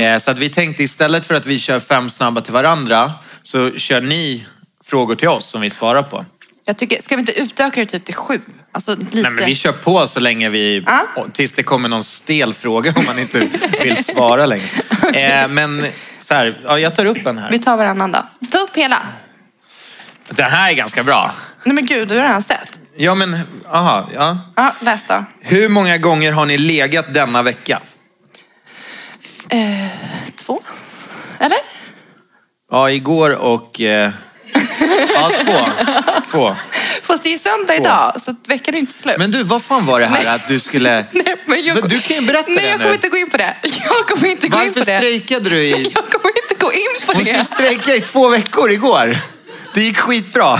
[0.00, 3.12] Eh, Så att vi tänkte istället för att vi kör fem snabba till varandra
[3.42, 4.46] så kör ni
[4.84, 6.24] frågor till oss som vi svarar på.
[6.68, 8.40] Jag tycker, ska vi inte utöka det typ till sju?
[8.72, 9.16] Alltså lite.
[9.20, 10.84] Nej, men vi kör på så länge vi...
[11.16, 13.48] Och- Tills det kommer någon stel fråga om man inte
[13.82, 14.64] vill svara längre.
[15.14, 15.86] Eh, men
[16.20, 17.50] så här, ja, jag tar upp en här.
[17.50, 18.46] Vi tar varannan då.
[18.52, 19.02] Ta upp hela.
[20.28, 21.34] Det här är ganska bra.
[21.64, 22.78] Nej men gud, du har redan sett.
[22.96, 23.36] Ja, men
[23.70, 24.38] aha, ja.
[24.56, 25.24] Ja, läs då.
[25.40, 27.80] Hur många gånger har ni legat denna vecka?
[29.50, 29.86] Eh,
[30.36, 30.62] två?
[31.38, 31.58] Eller?
[32.70, 33.80] Ja, igår och...
[33.80, 34.10] Eh,
[35.14, 35.66] ja, två.
[36.30, 36.56] Två.
[37.02, 37.74] Fast det är söndag Två.
[37.82, 39.18] idag, så veckan är inte slut.
[39.18, 40.26] Men du, vad fan var det här Nej.
[40.34, 41.06] att du skulle...
[41.12, 42.84] Nej, men jag, du kan ju berätta Nej, det jag nu.
[42.84, 43.56] kommer inte gå in på det.
[43.62, 44.96] Jag kommer inte gå in Varför på det.
[44.98, 45.70] strejkade du i...
[45.94, 47.44] Jag kommer inte gå in på Hon skulle det.
[47.44, 49.16] strejka i två veckor igår.
[49.74, 50.58] Det gick skitbra.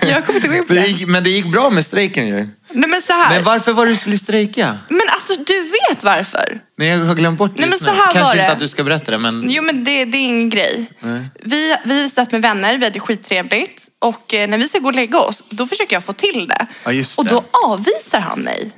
[0.00, 0.86] Jag kommer inte gå in på Det det.
[0.86, 2.48] gick, men det gick bra med strejken ju.
[2.72, 3.30] Nej men så här.
[3.34, 4.78] Men varför var det du skulle strejka?
[4.88, 5.00] Men
[5.30, 6.60] alltså du vet varför.
[6.78, 7.96] Nej, jag har glömt bort det Nej, men just så nu.
[7.96, 8.52] här Kanske var inte det.
[8.52, 9.50] att du ska berätta det, men...
[9.50, 10.92] Jo men det, det är ingen grej.
[11.44, 13.82] Vi, vi satt med vänner, vi hade skittrevligt.
[13.98, 16.66] Och eh, när vi ska gå och lägga oss, då försöker jag få till det.
[16.84, 17.30] Ja, just och det.
[17.30, 18.70] då avvisar han mig.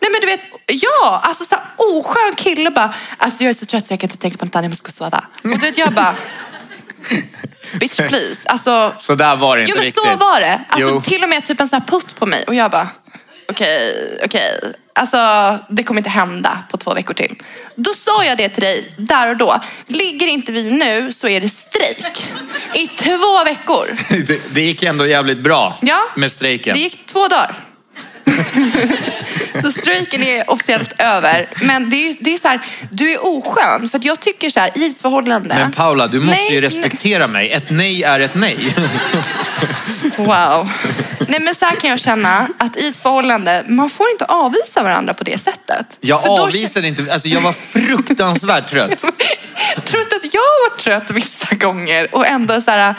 [0.00, 3.66] Nej men du vet, ja, alltså så här, oskön kille bara, alltså jag är så
[3.66, 5.24] trött så jag kan inte tänka på något annat, jag måste gå och sova.
[5.44, 6.14] Och du vet jag bara,
[7.80, 8.48] bitch please.
[8.48, 10.04] Alltså, Så där var det inte jo men riktigt.
[10.04, 10.60] så var det.
[10.68, 11.00] Alltså Jo.
[11.00, 12.88] till och med typ en sån här putt på mig och jag bara,
[13.48, 14.60] okej, okej.
[14.98, 17.42] Alltså, det kommer inte hända på två veckor till.
[17.74, 19.60] Då sa jag det till dig där och då.
[19.86, 22.32] Ligger inte vi nu så är det strejk.
[22.74, 23.86] I två veckor.
[24.26, 26.74] Det, det gick ändå jävligt bra Ja, med strejken.
[26.74, 27.60] Det gick två dagar.
[29.62, 31.48] så strejken är officiellt över.
[31.62, 33.88] Men det är, det är så här, du är oskön.
[33.88, 35.54] För att jag tycker så här, i ett förhållande.
[35.54, 37.50] Men Paula, du måste Nej, ju respektera mig.
[37.50, 38.74] Ett nej är ett nej.
[40.16, 40.70] Wow.
[41.28, 44.82] Nej men så här kan jag känna att i ett förhållande, man får inte avvisa
[44.82, 45.86] varandra på det sättet.
[46.00, 49.00] Jag För då avvisade inte, alltså jag var fruktansvärt trött.
[49.84, 52.94] Tror inte att jag har varit trött vissa gånger och ändå så här,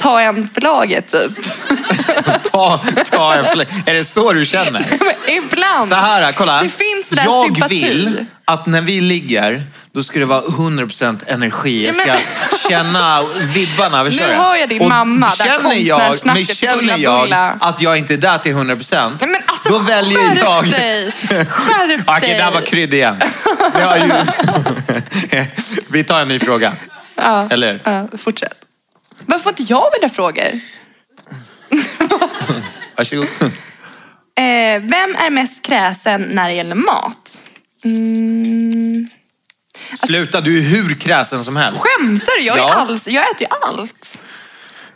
[0.00, 1.32] ta en för laget typ.
[2.52, 2.80] Ta,
[3.10, 3.68] ta en fläck.
[3.86, 4.84] Är det så du känner?
[5.28, 5.88] Ibland.
[5.88, 6.62] Så här, kolla.
[6.62, 7.74] Det finns där jag sympati.
[7.84, 11.86] vill att när vi ligger, då ska det vara 100% energi.
[11.86, 14.04] Jag Ja, ska men- känna vibbarna.
[14.04, 17.98] förstår Nu hör jag din Och mamma, där känner jag, men känner jag att jag
[17.98, 20.70] inte är där till 100% Nej, men alltså, då väljer skärp jag...
[20.70, 21.12] dig!
[21.50, 22.38] Skärp Okej, dig!
[22.38, 23.22] där var krydd igen.
[25.30, 25.42] Ju...
[25.88, 26.72] vi tar en ny fråga.
[27.16, 27.80] Ja, Eller?
[27.84, 28.54] Ja, fortsätt.
[29.26, 30.60] Varför får inte jag mina frågor?
[32.96, 33.26] Varsågod.
[34.36, 37.38] Eh, vem är mest kräsen när det gäller mat?
[37.84, 39.08] Mm.
[40.06, 41.80] Sluta, du är hur kräsen som helst.
[41.86, 42.42] Skämtar du?
[42.44, 42.74] Jag, är Ja.
[42.74, 44.18] alls, jag äter ju allt.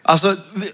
[0.02, 0.72] Alltså, vi-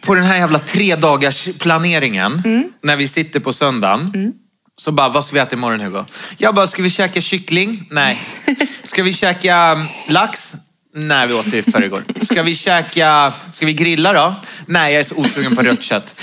[0.00, 2.72] på den här jävla tre dagars planeringen, Mm.
[2.82, 4.32] när vi sitter på söndagen,
[4.76, 6.04] så bara, vad ska vi äta imorgon Hugo?
[6.38, 7.88] Jag bara, ska vi käka kyckling?
[7.90, 8.18] Nej.
[8.84, 10.54] Ska vi käka mm, lax?
[10.98, 12.02] Nej, vi åt det i förrgår.
[12.24, 14.34] Ska vi käka, ska vi grilla då?
[14.66, 16.20] Nej, jag är så osugen på rött kött.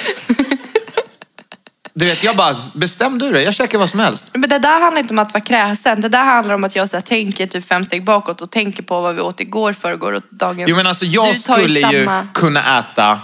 [1.93, 3.43] Du vet, jag bara, bestäm du dig.
[3.43, 4.31] Jag käkar vad som helst.
[4.33, 6.01] Men det där handlar inte om att vara kräsen.
[6.01, 8.83] Det där handlar om att jag så här, tänker typ fem steg bakåt och tänker
[8.83, 10.65] på vad vi åt igår, förrgår och dagen.
[10.69, 13.19] Jo men alltså jag Du tar ju skulle ju samma- kunna äta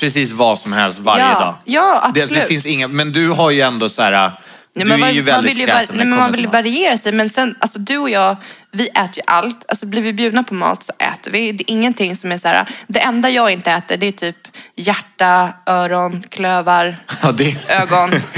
[0.00, 1.54] precis vad som helst varje Ja, dag.
[1.64, 2.30] ja, absolut.
[2.30, 4.32] det finns inga, men du har ju ändå så här.
[4.76, 6.40] Nej, du är man- ju man väldigt vill ju när nej, det men Man vill
[6.40, 7.12] ju variera sig.
[7.12, 8.36] Men sen, alltså du och jag,
[8.72, 9.64] vi äter ju allt.
[9.68, 11.52] Alltså blir vi bjudna på mat så äter vi.
[11.52, 12.68] Det är ingenting som är så här.
[12.86, 14.36] Det enda jag inte äter det är typ
[14.76, 18.10] hjärta, öron, klövar, Ja, det, ögon.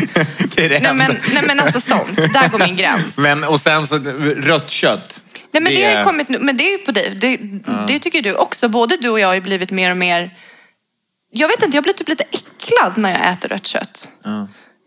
[0.54, 0.92] det är det nej, enda.
[0.94, 2.16] men, nej men alltså sånt.
[2.32, 3.18] Där går min gräns.
[3.18, 3.98] Men, och sen så
[4.36, 5.22] rött kött.
[5.52, 7.10] Nej, men det, har är- ju kommit, nu- men det är ju på dig.
[7.20, 7.36] Det,
[7.88, 8.68] det tycker du också.
[8.68, 10.30] Både du och jag har ju blivit mer och mer...
[11.32, 14.08] Jag vet inte, jag blir typ lite äcklad när jag äter rött kött.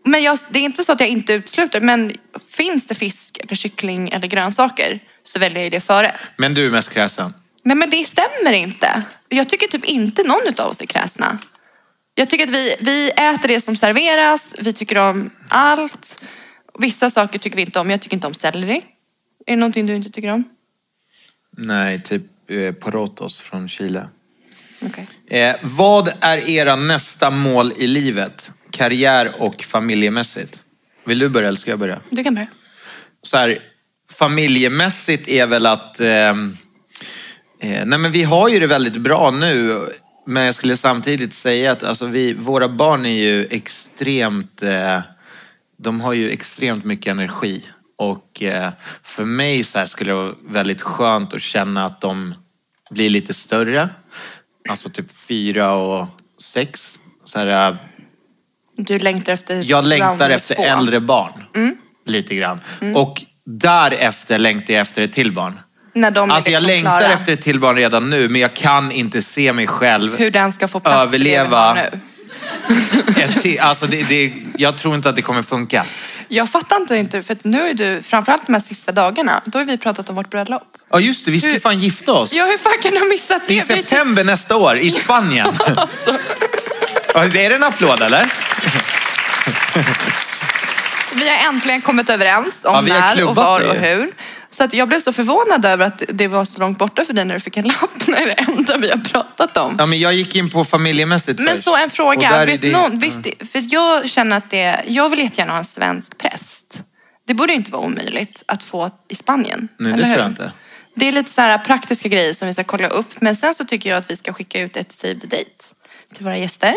[0.04, 2.16] Men jag, det är inte så att jag inte utesluter, men
[2.48, 6.16] finns det fisk eller kyckling eller grönsaker så väljer jag det före.
[6.36, 7.34] Men du är mest kräsen.
[7.62, 9.02] Nej men det stämmer inte.
[9.28, 11.38] Jag tycker typ inte någon av oss är kräsna.
[12.14, 16.24] Jag tycker att vi, vi äter det som serveras, vi tycker om allt.
[16.78, 17.90] Vissa saker tycker vi inte om.
[17.90, 18.84] Jag tycker inte om selleri.
[19.46, 20.44] Är det någonting du inte tycker om?
[21.56, 24.08] Nej, typ eh, porotos från Chile.
[24.82, 25.06] Okej.
[25.26, 28.52] Eh, vad är era nästa mål i livet?
[28.70, 30.58] Karriär och familjemässigt?
[31.04, 32.00] Vill du börja eller ska jag börja?
[32.10, 32.48] Du kan börja.
[33.22, 33.58] så här,
[34.10, 36.00] familjemässigt är väl att...
[36.00, 36.56] ehm,
[37.62, 39.86] Eh, nej men vi har ju det väldigt bra nu.
[40.26, 44.62] Men jag skulle samtidigt säga att alltså, vi, våra barn är ju extremt...
[44.62, 45.00] Eh,
[45.76, 47.64] de har ju extremt mycket energi.
[47.96, 52.34] Och eh, för mig så här skulle det vara väldigt skönt att känna att de
[52.90, 53.88] blir lite större.
[54.68, 56.06] Alltså typ fyra och
[56.38, 56.98] sex.
[57.24, 57.76] Så här, eh,
[58.86, 60.62] Du längtar efter jag längtar efter två.
[60.62, 60.78] Mm.
[60.78, 61.32] äldre barn.
[62.06, 62.60] Lite grann.
[62.94, 65.60] Och därefter längtar jag efter ett till barn.
[65.94, 67.12] När de Alltså jag liksom längtar klara.
[67.12, 70.52] efter ett till barn redan nu, men jag kan inte se mig själv hur den
[70.52, 71.74] ska få plats överleva.
[71.74, 72.00] nu.
[73.16, 73.60] ett.
[73.60, 75.84] Alltså det, det, jag tror inte att det kommer funka.
[76.28, 79.64] Jag fattar inte, inte för nu är du, framförallt de här sista dagarna, då har
[79.64, 80.62] vi pratat om vårt bröllop.
[80.92, 82.32] Ja just det, vi ska Hur- fan gifta oss.
[82.32, 83.54] Ja, hur fan kan du ha missat det?
[83.54, 85.48] I Vi- september nästa år, i Spanien.
[85.76, 85.88] Ja,
[87.14, 88.26] är det en applåd eller?
[91.14, 94.12] Vi har äntligen kommit överens om Ja, när och var det och hur.
[94.50, 97.24] Så att jag blev så förvånad över att det var så långt borta för dig
[97.24, 97.90] när du fick en lapp.
[98.06, 99.76] när det det enda vi har pratat om.
[99.78, 101.64] Ja, men jag gick in på familjemässigt Men först.
[101.64, 102.46] så en fråga.
[102.46, 106.18] Vet det- någon, visst, för jag känner att det, jag vill jättegärna ha en svensk
[106.18, 106.82] präst.
[107.26, 109.68] Det borde inte vara omöjligt att få i Spanien.
[109.78, 110.22] Nej, det eller tror hur?
[110.22, 110.52] jag inte.
[110.96, 113.20] Det är lite så här praktiska grejer som vi ska kolla upp.
[113.20, 115.44] Men sen så tycker jag att vi ska skicka ut ett save the date
[116.14, 116.74] till våra gäster.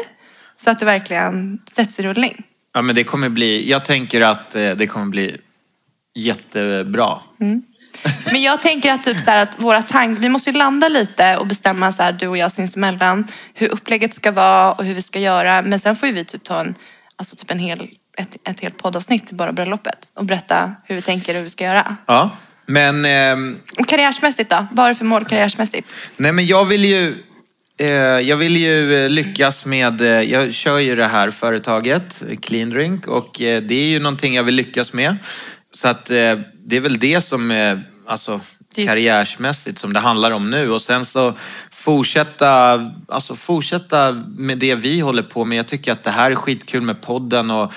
[0.57, 2.43] Så att det verkligen sätts i rullning.
[2.73, 5.37] Ja, men det kommer bli, jag tänker att eh, det kommer bli
[6.15, 7.19] jättebra.
[8.25, 11.47] Men jag tänker att, typ så att våra tank, vi måste ju landa lite och
[11.47, 15.19] bestämma så här, du och jag sinsemellan hur upplägget ska vara och hur vi ska
[15.19, 15.61] göra.
[15.61, 16.75] Men sen får ju vi typ ta en,
[17.15, 21.01] alltså typ en hel, ett, ett helt poddavsnitt till bara bröllopet och berätta hur vi
[21.01, 21.97] tänker och hur vi ska göra.
[22.05, 22.29] Ja.
[22.65, 23.05] Men,
[23.79, 24.67] Och karriärsmässigt då?
[24.71, 25.95] Vad har du för mål karriärsmässigt?
[26.17, 27.23] nej men jag vill ju...
[27.77, 27.87] Eh,
[28.19, 33.07] Jag vill ju eh, lyckas med, eh, jag kör ju det här företaget, Clean Drink,
[33.07, 35.15] och det är ju någonting jag vill lyckas med.
[35.71, 37.73] Så att det är väl det som,
[38.07, 38.39] alltså
[38.75, 40.71] karriärsmässigt, som det handlar om nu.
[40.71, 41.33] Och sen så
[41.71, 45.57] fortsätta, alltså fortsätta med det vi håller på med.
[45.57, 47.73] Jag tycker att det här är skitkul med podden och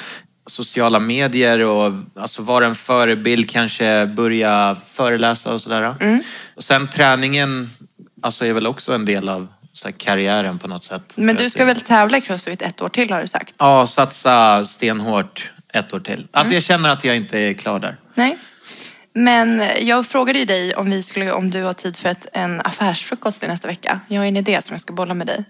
[0.47, 5.95] sociala medier och alltså vara en förebild, kanske börja föreläsa och sådär.
[6.01, 6.23] Mm.
[6.55, 7.71] Och sen träningen
[8.23, 11.13] alltså är väl också en del av så karriären på något sätt.
[11.17, 13.55] Men du ska väl tävla i crossfit ett år till har du sagt?
[13.59, 16.15] Ja, satsa stenhårt ett år till.
[16.15, 16.29] Mm.
[16.33, 17.97] Alltså jag känner att jag inte är klar där.
[18.15, 18.39] Nej.
[19.15, 22.61] Men jag frågade ju dig om, vi skulle, om du har tid för ett, en
[22.65, 24.01] affärsfrukost i nästa vecka.
[24.09, 25.45] Jag har en idé som jag ska bolla med dig.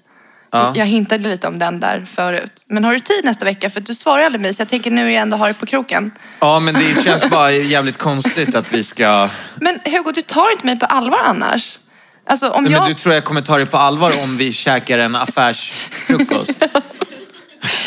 [0.50, 0.72] Ja.
[0.76, 2.64] Jag hintade lite om den där förut.
[2.68, 3.70] Men har du tid nästa vecka?
[3.70, 5.66] För du svarar aldrig mig så jag tänker nu när jag ändå har det på
[5.66, 6.10] kroken.
[6.40, 9.28] Ja, men det känns bara jävligt konstigt att vi ska...
[9.54, 11.78] Men Hugo, du tar inte mig på allvar annars.
[12.26, 12.86] Alltså om Men jag...
[12.86, 16.64] du tror jag kommer ta det på allvar om vi käkar en affärsfrukost?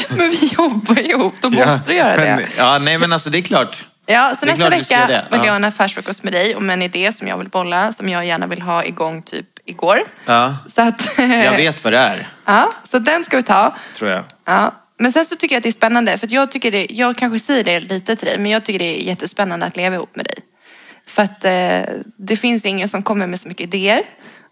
[0.10, 2.48] Men vi jobbar ihop, då måste du göra men, det.
[2.58, 3.86] Ja, nej men alltså det är klart.
[4.06, 5.46] Ja, så nästa vecka vill Ja.
[5.46, 8.26] jag ha en affärsfrukost med dig om en idé som jag vill bolla, som jag
[8.26, 10.00] gärna vill ha igång typ igår.
[10.26, 11.14] Ja, Så att...
[11.18, 13.76] jag vet vad det är, Ja, så den ska vi ta.
[13.98, 14.24] tror jag.
[14.46, 14.74] Ja.
[15.00, 17.40] Men sen så tycker jag att det är spännande, för jag tycker det, jag kanske
[17.40, 20.26] säger det lite till dig, men jag tycker det är jättespännande att leva ihop med
[20.26, 20.36] dig.
[21.10, 24.02] För att eh, det finns ju ingen som kommer med så mycket idéer.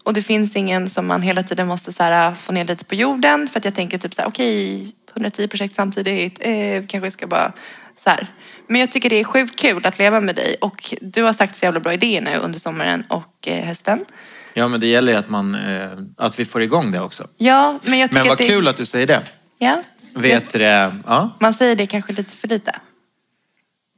[0.03, 2.95] Och det finns ingen som man hela tiden måste så här, få ner lite på
[2.95, 3.47] jorden.
[3.47, 7.53] För att jag tänker typ så här, okej, 110 projekt samtidigt, eh, kanske ska bara
[7.97, 8.27] så här.
[8.67, 11.55] Men jag tycker det är sjukt kul att leva med dig och du har sagt
[11.55, 14.05] så jävla bra idéer nu under sommaren och eh, hösten.
[14.53, 17.27] Ja, men det gäller ju att, man, eh, att vi får igång det också.
[17.37, 18.47] Ja, men jag tycker Men vad att det...
[18.47, 19.23] kul att du säger det.
[19.57, 19.81] Ja.
[20.15, 20.95] Vet det?
[21.07, 22.75] Ja, Man säger det kanske lite för lite.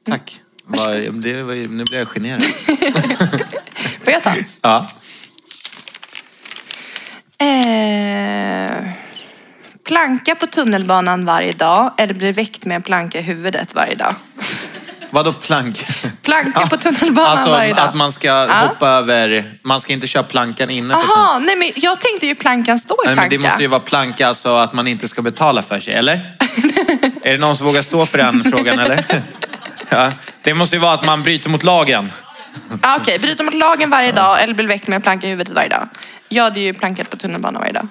[0.06, 0.42] tack.
[0.70, 2.44] Vad- Det var, nu blir jag generad.
[4.04, 4.34] Får jag ta?
[4.62, 4.88] Ja.
[7.42, 8.92] Eh,
[9.88, 14.16] planka på tunnelbanan varje dag eller bli väckt med en planka i huvudet varje dag?
[15.12, 15.86] Vadå plank?
[16.22, 17.90] Planka på tunnelbanan Alltså varje dag.
[17.90, 21.00] att man ska hoppa över, man ska inte köra plankan inne på.
[21.08, 23.22] Jaha, nej men jag tänkte ju plankan stå i planka.
[23.22, 26.14] men det måste ju vara planka så att man inte ska betala för sig, eller?
[27.24, 29.06] är det någon som vågar stå för den frågan, eller?
[29.98, 30.14] ja.
[30.44, 32.12] Det måste ju vara att man bryter mot lagen.
[32.82, 35.54] Ja, Okej, bryta mot lagen varje dag eller bli väckt med en planka i huvudet
[35.54, 35.88] varje dag.
[36.30, 37.88] Jag hade ju plankat på tunnelbanan varje dag.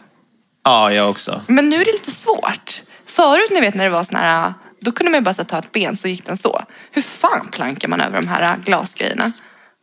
[0.65, 1.41] Ja, jag också.
[1.47, 2.83] Men nu är det lite svårt.
[3.07, 5.59] Förut ni vet när det var sån här, då kunde man ju bara så ta
[5.59, 6.65] ett ben så gick den så.
[6.93, 9.33] Hur fan plankar man över de här glasgrejerna?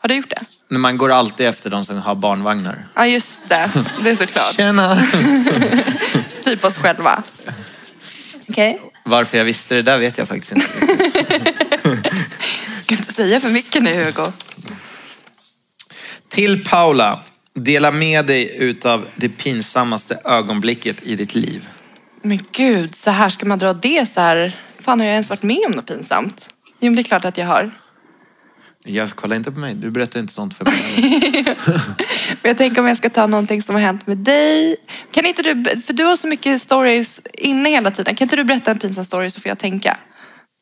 [0.01, 0.41] Har du gjort det?
[0.70, 2.88] Men man går alltid efter de som har barnvagnar.
[2.95, 3.70] Ja just det,
[4.03, 4.53] det är såklart.
[4.55, 4.97] Tjena!
[6.43, 7.24] Typ oss själva.
[8.49, 11.64] Okej, Varför jag visste det där vet jag faktiskt inte.
[12.84, 14.32] Ska inte säga för mycket nu Hugo.
[16.30, 17.20] Till Paula,
[17.54, 21.68] dela med dig utav det pinsammaste ögonblicket i ditt liv.
[22.22, 24.56] Men gud, så här ska man dra det så här.
[24.80, 26.50] Fan har jag ens varit med om något pinsamt?
[26.80, 27.72] Jo men det är klart att jag har.
[28.88, 31.56] Jag kolla inte på mig, du berättar inte sånt för mig.
[32.30, 34.76] Men jag tänker om jag ska ta någonting som har hänt med dig.
[35.12, 38.16] Kan inte du, för du har så mycket stories inne hela tiden.
[38.16, 39.98] Kan inte du berätta en pinsam story så får jag tänka?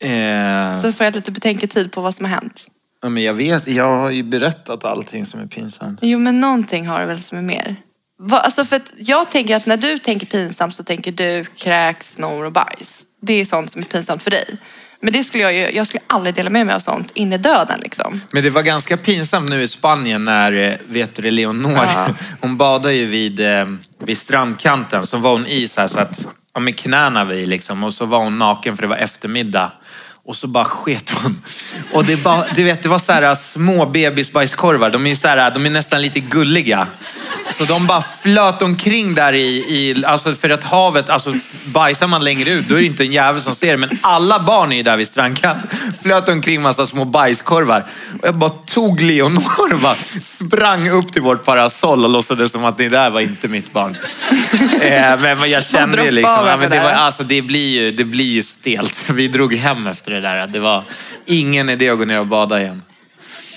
[0.03, 2.65] Eh, Så får jag lite betänketid på vad som har hänt.
[3.01, 5.99] ja, men jag vet, jag har ju berättat allting som är pinsamt.
[6.01, 7.75] Jo men någonting har du väl som är mer?
[8.19, 12.13] Va, alltså för att jag tänker att när du tänker pinsamt så tänker du kräks,
[12.13, 13.01] snor och bajs.
[13.21, 14.57] Det är sånt som är pinsamt för dig.
[15.01, 17.37] Men det skulle jag ju, jag skulle aldrig dela med mig av sånt in i
[17.37, 18.21] döden liksom.
[18.31, 22.07] Men det var ganska pinsamt nu i Spanien när, eh, vet du Leonor, Ja.
[22.41, 23.65] hon badade ju vid, eh,
[23.99, 25.05] vid strandkanten.
[25.07, 27.83] Så var hon i så här så att, ja, med knäna vid liksom.
[27.83, 29.71] Och så var hon naken för det var eftermiddag.
[30.25, 31.41] Och så bara sket hon.
[31.91, 34.89] Och det, bara, du vet, det var så här små bebisbajskorvar.
[34.89, 36.87] De är, så här, de är nästan lite gulliga.
[37.51, 41.33] Så de bara flöt omkring där i, i alltså för att havet, alltså
[41.65, 43.77] bajsar man längre ut då är det inte en jävel som ser det.
[43.77, 45.69] Men alla barn är ju där vid strandkanten.
[46.01, 47.85] Flöt omkring massa små bajskorvar.
[48.21, 52.65] Och jag bara tog Leonor och bara sprang upp till vårt parasoll och låtsades som
[52.65, 53.97] att det där var inte mitt barn.
[54.81, 58.03] eh, men jag kände ju liksom, ja, men det, var, alltså, det, blir ju, det
[58.03, 59.09] blir ju stelt.
[59.09, 60.47] Vi drog hem efter det där.
[60.47, 60.83] Det var
[61.25, 62.83] ingen idé att gå ner och bada igen.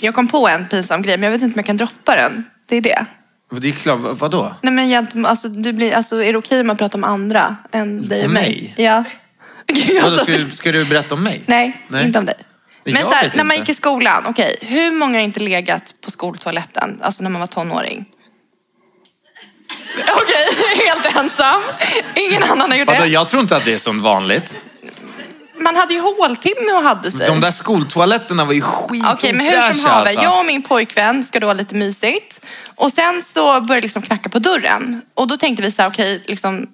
[0.01, 2.45] Jag kom på en pinsam grej men jag vet inte om jag kan droppa den.
[2.69, 3.07] Det är det.
[3.51, 4.55] Det är klart, vad- vadå?
[4.63, 8.09] Nej men alltså, du blir, alltså, är det okej om man pratar om andra än
[8.09, 8.43] dig och Om mig?
[8.77, 8.85] mig?
[8.85, 9.05] Ja.
[10.03, 11.43] Vadå, ska, du, ska du berätta om mig?
[11.47, 12.05] Nej, Nej.
[12.05, 12.35] inte om dig.
[12.85, 15.95] Men Jag så här, när man gick i skolan, okej, hur många har inte legat
[16.05, 18.05] på skoltoaletten, alltså när man var tonåring?
[19.99, 20.47] Okej,
[20.89, 21.63] helt ensam.
[22.15, 23.07] Ingen annan har gjort Vadå, det.
[23.09, 24.57] jag tror inte att det är så vanligt.
[25.67, 27.27] Man hade ju håltimme och hade sig.
[27.27, 30.01] De där skoltoaletterna var ju skitofräscha Okej, men hur som haver.
[30.01, 30.23] alltså.
[30.23, 32.41] Jag och min pojkvän ska då ha lite mysigt.
[32.77, 35.03] Och sen så började liksom knacka på dörren.
[35.15, 36.67] Och då tänkte vi så här, okej, liksom,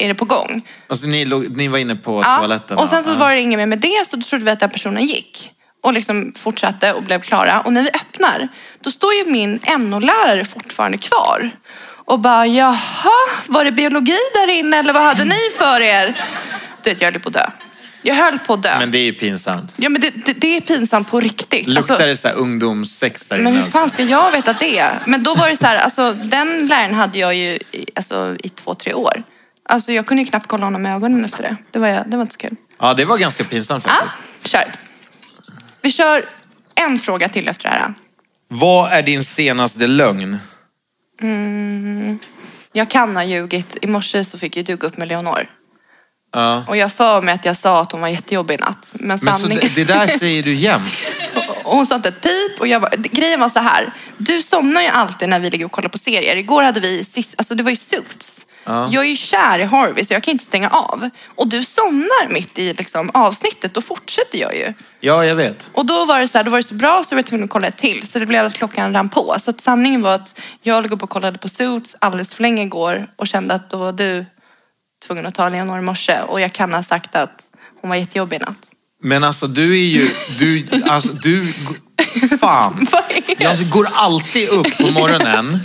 [0.00, 0.68] är det på gång?
[0.88, 2.78] Alltså, ni, låg, ni var inne på Ja, toaletten?
[2.78, 3.14] och sen så ja.
[3.14, 5.50] var det inget mer med det, så då trodde vi att den personen gick.
[5.82, 7.60] Och liksom fortsatte och blev klara.
[7.60, 8.48] Och när vi öppnar,
[8.80, 11.50] då står ju min NO-lärare fortfarande kvar.
[12.04, 13.10] Och bara, jaha,
[13.46, 16.14] var det biologi där inne eller vad hade ni för er?
[16.82, 17.50] Du vet, jag höll på att dö.
[18.02, 18.78] Jag höll på att dö.
[18.78, 19.72] Men det är ju pinsamt.
[19.76, 21.66] Ja, men det, det, det är pinsamt på riktigt.
[21.66, 23.94] Luktar Alltså- det så här ungdomssex där men inne hur fan också?
[23.94, 24.90] ska jag veta det?
[25.06, 28.48] Men då var det så här, alltså den läraren hade jag ju i, alltså, i
[28.48, 29.22] två, tre år.
[29.68, 31.56] Alltså jag kunde ju knappt kolla honom i ögonen efter det.
[31.70, 32.56] Det var, det var inte så kul.
[32.78, 34.48] Ja, det var ganska pinsamt Ja, faktiskt.
[34.52, 34.72] kör.
[35.82, 36.22] Vi kör
[36.74, 37.94] en fråga till efter det här.
[38.48, 40.38] Vad är din senaste lögn?
[42.72, 43.76] Jag kan ha ljugit.
[43.82, 45.50] I morse så fick ju du gå upp med Leonor.
[46.32, 46.64] Ja.
[46.68, 48.90] Och jag för mig att jag sa att hon var jättejobbig i natt.
[48.92, 49.68] Men Men så sanningen...
[49.74, 50.90] det, det där säger du jämt.
[51.64, 53.92] Och hon sa inte ett pip och jag bara, grejen var så här.
[54.18, 56.36] Du somnar ju alltid när vi ligger och kollar på serier.
[56.36, 57.04] Igår hade vi,
[57.36, 58.46] alltså det var ju Suits.
[58.64, 58.88] Ja.
[58.90, 61.10] Jag är ju kär i Harvey så jag kan inte stänga av.
[61.26, 64.72] Och du somnar mitt i liksom, avsnittet, då fortsätter jag ju.
[65.00, 65.70] Ja, jag vet.
[65.72, 67.44] Och då var det så här, då var det så bra så var jag tvungen
[67.44, 68.08] att kolla ett till.
[68.08, 69.36] Så det blev att klockan rann på.
[69.38, 72.62] Så att sanningen var att jag låg upp och kollade på Suits alldeles för länge
[72.62, 74.26] igår och kände att då var du
[75.06, 76.20] tvungen att ta Leonor i morse.
[76.20, 77.42] Och jag kan ha sagt att
[77.80, 78.56] hon var jättejobbig i natt.
[79.02, 80.08] Men alltså du är ju...
[80.38, 81.52] Du, alltså du...
[82.40, 82.86] Fan.
[83.38, 85.58] Jag går alltid upp på morgonen.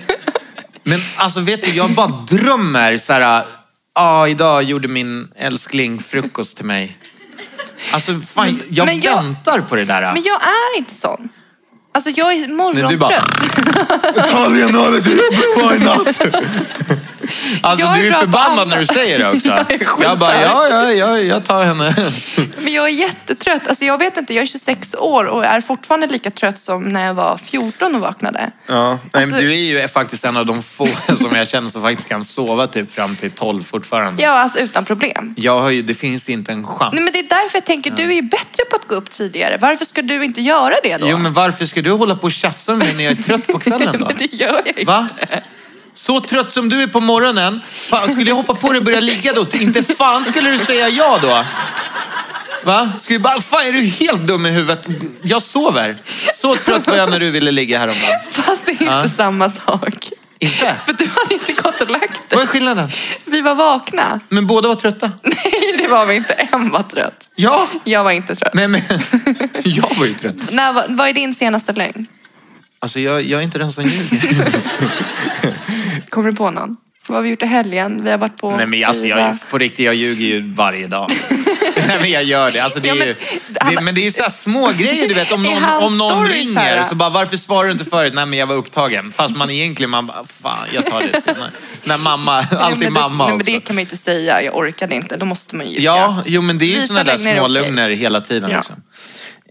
[0.84, 3.46] Men alltså vet du, jag bara drömmer så här...
[3.96, 6.98] Ja, idag gjorde min älskling frukost till mig.
[7.92, 10.14] Alltså fan, jag, men jag- väntar på det där.
[10.14, 11.30] Men jag är inte sån.
[11.94, 12.48] Alltså jag är Nej,
[12.90, 14.32] du bara- morgontrött.
[14.32, 16.20] Ta Leonardo, du jobbar kvar i natt.
[17.62, 19.48] Alltså Jag är du är förbannad när du säger det också.
[19.48, 21.96] Jag är jag bara, ja, ja, ja, jag tar henne.
[22.58, 23.68] Men jag är jättetrött.
[23.68, 27.06] Alltså jag vet inte, jag är 26 år och är fortfarande lika trött som när
[27.06, 28.52] jag var 14 och vaknade.
[28.68, 30.86] Ja, nej, Alltså- men du är ju faktiskt en av de få
[31.18, 34.24] som jag känner som faktiskt kan sova typ fram till 12 fortfarande.
[34.24, 35.34] Ja, alltså utan problem.
[35.38, 36.94] Jag har ju, det finns inte en chans.
[36.94, 39.10] Nej, men det är därför jag tänker, du är ju bättre på att gå upp
[39.12, 39.58] tidigare.
[39.62, 41.08] Varför ska du inte göra det då?
[41.10, 43.48] Jo, men varför ska du hålla på och tjafsa med mig när jag är trött
[43.48, 44.10] på kvällen då?
[44.18, 44.84] Det gör jag inte.
[44.86, 45.08] Va?
[45.98, 49.00] Så trött som du är på morgonen, fan, skulle jag hoppa på dig och börja
[49.00, 49.46] ligga då?
[49.54, 51.44] Inte fan skulle du säga ja då?
[52.66, 52.92] Va?
[53.00, 54.86] Skulle du bara, fan är du helt dum i huvudet?
[55.22, 55.98] Jag sover.
[56.34, 58.20] Så trött var jag när du ville ligga häromdagen.
[58.32, 59.08] Fast det är inte Ja.
[59.10, 60.10] samma sak.
[60.40, 60.76] Inte?
[60.86, 62.48] För du hade inte gått och lagt Vad är dig.
[62.48, 62.90] skillnaden?
[63.26, 64.20] Vi var vakna.
[64.30, 65.12] Men båda var trötta.
[65.24, 66.34] Nej, det var vi inte.
[66.34, 67.30] En var trött.
[67.36, 67.68] Ja.
[67.84, 68.54] Jag var inte trött.
[68.54, 68.82] Nej men,
[69.64, 70.36] jag var ju trött.
[70.52, 72.06] När, vad- vad är din senaste lögn?
[72.80, 74.54] Alltså jag, jag är inte den som ljuger.
[76.18, 76.76] Kommer du på någon?
[77.08, 78.04] Vad har vi gjort i helgen?
[78.04, 78.56] Vi har varit på...
[78.58, 81.10] Nej men alltså jag, på riktigt, jag ljuger ju varje dag.
[81.88, 82.60] Nej men jag gör det.
[82.60, 83.16] Alltså, det är Ja, men- ju,
[83.76, 85.32] det, men det är ju så små grejer du vet.
[85.32, 88.14] Om någon, om någon här- ringer så bara, varför svarar du inte förut?
[88.16, 89.12] Nej men jag var upptagen.
[89.12, 91.52] Fast man egentligen, man bara, fan jag tar det senare.
[91.84, 93.52] När mamma, alltid nej, mamma det, nej, men också.
[93.52, 94.42] det kan man inte säga.
[94.42, 95.18] Jag orkade inte.
[95.18, 95.82] Då måste man ljuga.
[95.84, 98.52] Ja, jo men det är ju sådana där små lögner hela tiden.
[98.52, 98.58] Ja.
[98.58, 98.76] Liksom.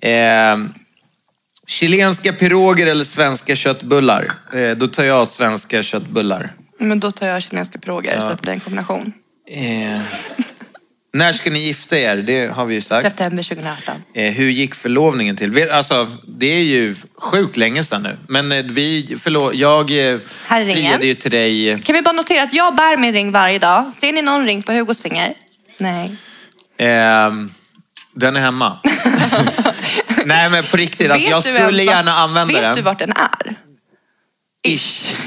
[0.02, 0.85] Eh,
[1.66, 4.32] chilenska piroger eller svenska köttbullar?
[4.54, 6.52] Eh, då tar jag svenska köttbullar.
[6.78, 9.12] Men då tar jag chilenska piroger så att det blir en kombination.
[9.50, 10.00] Eh,
[11.12, 12.16] när ska ni gifta er?
[12.16, 13.02] Det har vi ju sagt.
[13.08, 13.94] September 2018.
[14.14, 15.70] Eh, hur gick förlovningen till?
[15.70, 18.16] Alltså, det är ju sjukt länge sedan nu.
[18.28, 21.70] Men eh, vi, förlåt, jag eh, friade ju till dig.
[21.70, 23.92] eh, Kan vi bara notera att jag bär min ring varje dag.
[23.92, 25.34] Ser ni någon ring på Hugos finger?
[25.78, 26.16] Nej.
[26.78, 27.50] ehm,
[28.14, 28.78] den är hemma.
[30.26, 32.76] Nej men på riktigt, alltså, jag skulle ens gärna använda vet den.
[32.76, 33.56] du vart den är?
[34.68, 35.14] Ish.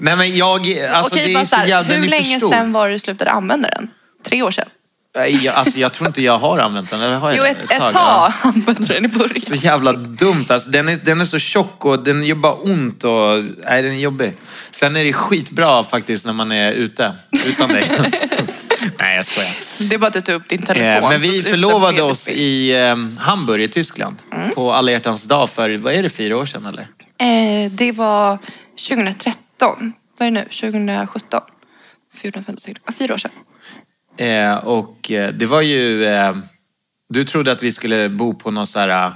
[0.00, 0.60] Nej men jag,
[0.92, 2.50] alltså Okej, det är så så här, jävla, hur länge för stor.
[2.50, 3.90] sedan var det du slutade använda den?
[4.24, 4.68] Tre år sedan?
[5.16, 7.00] Nej, jag, alltså, jag tror inte jag har använt den.
[7.02, 7.50] Eller har jag Jo, det?
[7.50, 7.90] ett, ett ja.
[7.90, 9.60] tag använde den i Så början.
[9.62, 10.70] jävla dumt alltså.
[10.70, 13.44] Den är, den är så tjock och den gör bara ont och...
[13.64, 14.32] Nej, den är jobbig.
[14.70, 17.12] Sen är det skitbra faktiskt när man är ute.
[17.46, 17.84] Utan dig.
[18.98, 19.88] Nej, jag skojar.
[19.88, 21.04] Det är bara att du tar upp din telefon.
[21.04, 24.16] Eh, men vi förlovade oss i eh, Hamburg i Tyskland.
[24.32, 24.50] Mm.
[24.50, 26.82] På alla hjärtans dag för, vad är det, fyra år sedan eller?
[27.18, 28.38] Eh, det var
[28.88, 29.92] 2013.
[30.18, 30.72] Vad är det nu?
[30.72, 31.40] 2017?
[32.14, 33.30] 14, 15, 16, ah, fyra år sedan.
[34.18, 36.04] Eh, och eh, det var ju...
[36.04, 36.36] Eh,
[37.08, 39.06] du trodde att vi skulle bo på något så här...
[39.06, 39.12] eh,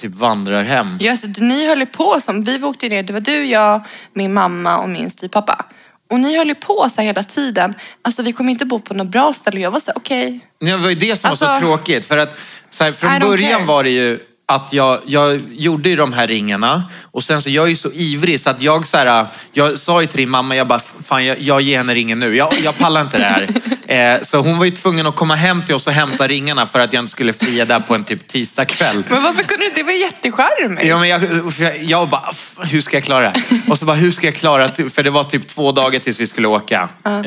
[0.00, 0.98] Typ vandrarhem.
[1.00, 4.78] Just det, ni höll på som, vi åkte ner, det var du, jag, min mamma
[4.78, 5.64] och min styvpappa.
[6.10, 7.74] Och ni höll ju på så hela tiden.
[8.02, 9.60] Alltså vi kommer inte bo på något bra ställe.
[9.60, 10.40] Jag var så okej.
[10.60, 12.04] Det var ju det som var så Alltså, tråkigt.
[12.06, 12.38] För att
[12.70, 13.64] så här, från början care.
[13.66, 17.64] var det ju att jag, jag gjorde ju de här ringarna och sen så jag
[17.64, 20.56] är ju så ivrig så att jag så här, jag sa ju till din mamma,
[20.56, 22.36] jag bara, fan jag, jag ger henne ringen nu.
[22.36, 23.48] Jag, jag pallar inte det här.
[23.88, 26.80] Eh, så hon var ju tvungen att komma hem till oss och hämta ringarna för
[26.80, 29.02] att jag inte skulle fria där på en typ tisdagkväll.
[29.10, 29.70] Men varför kunde du?
[29.74, 30.84] Det var jättecharmigt.
[30.86, 31.22] Ja, men jag,
[31.58, 33.42] jag, jag bara, "F- hur ska jag klara det?
[33.68, 34.90] Och så bara, hur ska jag klara det?
[34.90, 36.88] För det var typ två dagar tills vi skulle åka.
[37.04, 37.22] Eh,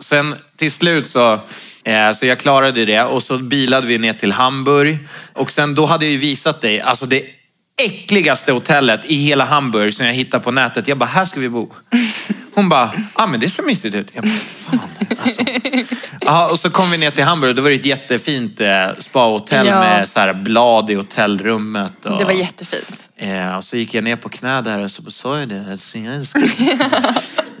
[0.00, 1.40] Sen till slut så,
[2.14, 4.98] så jag klarade det och så bilade vi ner till Hamburg.
[5.32, 7.22] Och sen då hade jag ju visat dig, alltså det
[7.82, 10.88] äckligaste hotellet i hela Hamburg som jag hittade på nätet.
[10.88, 11.72] Jag bara, här ska vi bo.
[12.54, 14.08] Hon bara, ah, men det ser mysigt ut.
[14.12, 14.80] Jag bara, fan
[15.18, 15.42] alltså.
[16.26, 18.86] Aha, och så kom vi ner till Hamburg och då var det ett jättefint eh,
[18.98, 19.80] spahotell Ja.
[19.80, 22.06] med så här blad i hotellrummet.
[22.06, 22.18] Och...
[22.18, 23.08] Det var jättefint.
[23.16, 25.64] Eh, och så gick jag ner på knä där och så sa jag det.
[25.72, 26.78] älskar dig.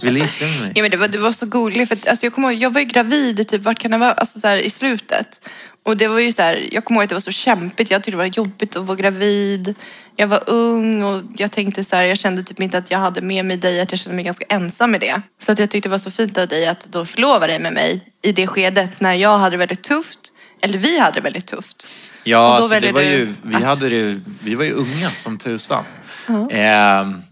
[0.00, 0.72] Vill dig med mig?
[0.74, 1.88] Ja, men det var, du var så gullig.
[1.88, 4.12] För att, alltså, jag, kommer ihåg, jag var ju gravid typ, vart kan det vara?
[4.12, 5.48] Alltså, så här, i slutet.
[5.84, 7.90] Och det var ju så här, jag kommer ihåg att det var så kämpigt.
[7.90, 9.74] Jag tyckte det var jobbigt att vara gravid.
[10.16, 13.20] Jag var ung och jag tänkte så här, jag kände typ inte att jag hade
[13.20, 15.22] med mig dig, att jag kände mig ganska ensam med det.
[15.42, 17.72] Så att jag tyckte det var så fint av dig att då förlova dig med
[17.72, 20.18] mig i det skedet när jag hade det väldigt tufft.
[20.62, 21.86] Eller vi hade det väldigt tufft.
[22.24, 25.84] Ja, alltså, det var ju, vi, att- hade det, vi var ju unga som tusan.
[26.28, 26.36] Eh,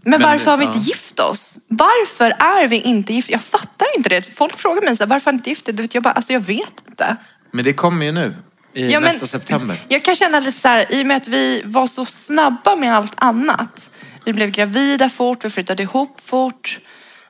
[0.01, 1.57] Men, varför har vi inte gift oss?
[1.67, 3.31] Varför är vi inte gifta?
[3.31, 4.35] Jag fattar inte det.
[4.35, 5.71] Folk frågar mig så här, varför är ni inte gifta?
[5.71, 7.15] Du vet, jag bara, alltså jag vet inte.
[7.51, 8.33] Men det kommer ju nu.
[8.73, 9.77] I Ja, men- nästa september.
[9.87, 12.95] Jag kan känna lite så här, i och med att vi var så snabba med
[12.95, 13.89] allt annat.
[14.25, 16.79] Vi blev gravida fort, vi flyttade ihop fort.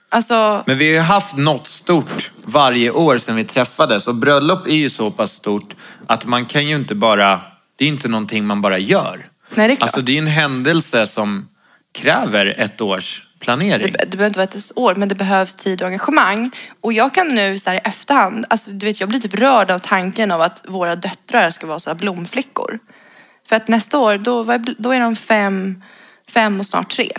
[0.09, 4.07] Alltså, Men vi har ju haft något stort varje år sedan vi träffades.
[4.07, 5.75] Och bröllop är ju så pass stort
[6.07, 7.41] att man kan ju inte bara...
[7.75, 9.29] Det är inte någonting man bara gör.
[9.55, 9.81] Nej, det är klart.
[9.83, 11.49] Alltså det är en händelse som
[11.93, 13.91] kräver ett års planering.
[13.91, 16.51] det, det behöver inte vara ett år, men det behövs tid och engagemang.
[16.81, 19.71] Och jag kan nu så här i efterhand, alltså du vet jag blir typ rörd
[19.71, 22.79] av tanken av att våra döttrar ska vara så här blomflickor.
[23.49, 24.43] För att nästa år, då,
[24.77, 25.83] då är de fem,
[26.29, 27.11] fem och snart tre.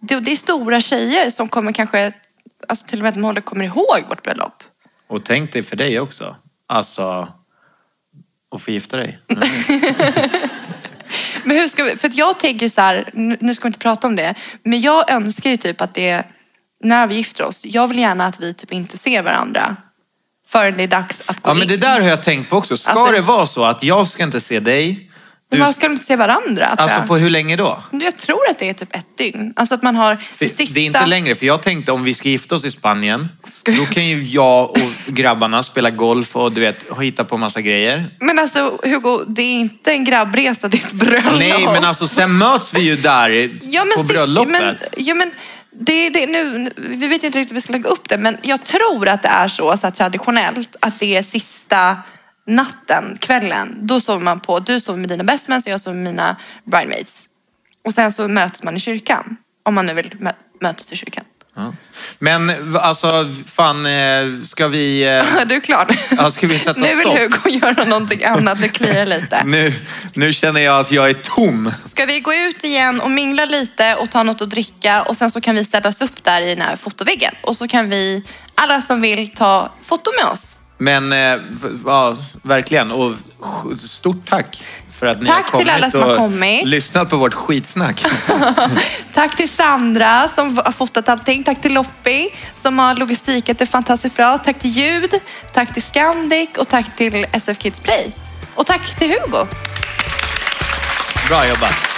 [0.00, 2.12] Det, det är stora tjejer som kommer kanske,
[2.68, 4.62] alltså till och med att de håller, kommer ihåg vårt bröllop.
[5.08, 6.36] Och tänk dig för dig också.
[6.68, 7.28] Alltså,
[8.54, 9.18] att få gifta dig.
[11.44, 13.10] Men hur ska vi, för jag tänker så här,
[13.40, 16.22] nu ska vi inte prata om det, men jag önskar ju typ att det,
[16.84, 19.76] när vi gifter oss, jag vill gärna att vi typ inte ser varandra
[20.48, 21.68] förrän det är dags att gå Ja, men in.
[21.68, 22.76] det där har jag tänkt på också.
[22.76, 25.11] Ska Alltså- det vara så att jag ska inte se dig?
[25.52, 26.66] Men Du, man ska de inte se varandra?
[26.66, 27.06] alltså jag.
[27.08, 27.82] på hur länge då?
[27.90, 29.52] Jag tror att det är typ ett dygn.
[29.56, 30.74] Alltså att man har det sista...
[30.74, 33.72] Det är inte längre, för jag tänkte om vi ska gifta oss i Spanien, Ska-
[33.72, 38.04] då kan ju jag och grabbarna spela golf och du vet, hitta på massa grejer.
[38.20, 41.38] Men alltså Hugo, det är inte en grabbresa, det är ett bröllop.
[41.38, 44.50] Nej, men alltså sen möts vi ju där ja, på bröllopet.
[44.50, 45.30] Men, ja, men
[45.80, 48.36] det, det, nu, nu- vi vet inte riktigt hur vi ska lägga upp det, men
[48.42, 51.96] jag tror att det är så, så här, traditionellt att det är sista
[52.46, 53.78] natten, kvällen.
[53.86, 57.24] Då sover man på, du sover med dina bestmans och jag sover med mina bridemates.
[57.84, 59.36] Och sen så möts man i kyrkan.
[59.64, 61.24] Om man nu vill mö- mötas i kyrkan.
[61.56, 61.74] Ja.
[62.18, 63.08] Men alltså,
[63.46, 65.02] fan, eh, ska vi...
[65.18, 65.96] eh, Du är klar?
[66.16, 67.44] Ja, ska vi sätta nu vill stopp?
[67.44, 69.42] Hugo göra någonting annat, nu kliar det lite.
[69.46, 69.72] Nu,
[70.14, 71.72] nu känner jag att jag är tom.
[71.84, 75.30] Ska vi gå ut igen och mingla lite och ta något att dricka och sen
[75.30, 78.22] så kan vi ställa oss upp där i den här fotoväggen och så kan vi,
[78.54, 80.58] alla som vill, ta foto med oss.
[80.82, 81.40] Men eh,
[81.86, 82.92] ja, verkligen.
[82.92, 83.14] Och
[83.88, 84.62] stort tack
[84.92, 86.66] för att ni Tack har kommit till alla som har kommit.
[86.66, 88.04] lyssnat på vårt skitsnack.
[89.14, 91.44] Tack till Sandra som har fotat allting.
[91.44, 94.38] Tack till Loppi som har logistikat det fantastiskt bra.
[94.38, 95.14] Tack till Ljud,
[95.52, 98.12] tack till Scandic och tack till SF Kids Play.
[98.54, 99.46] Och tack till Hugo.
[101.28, 101.91] Bra jobbat.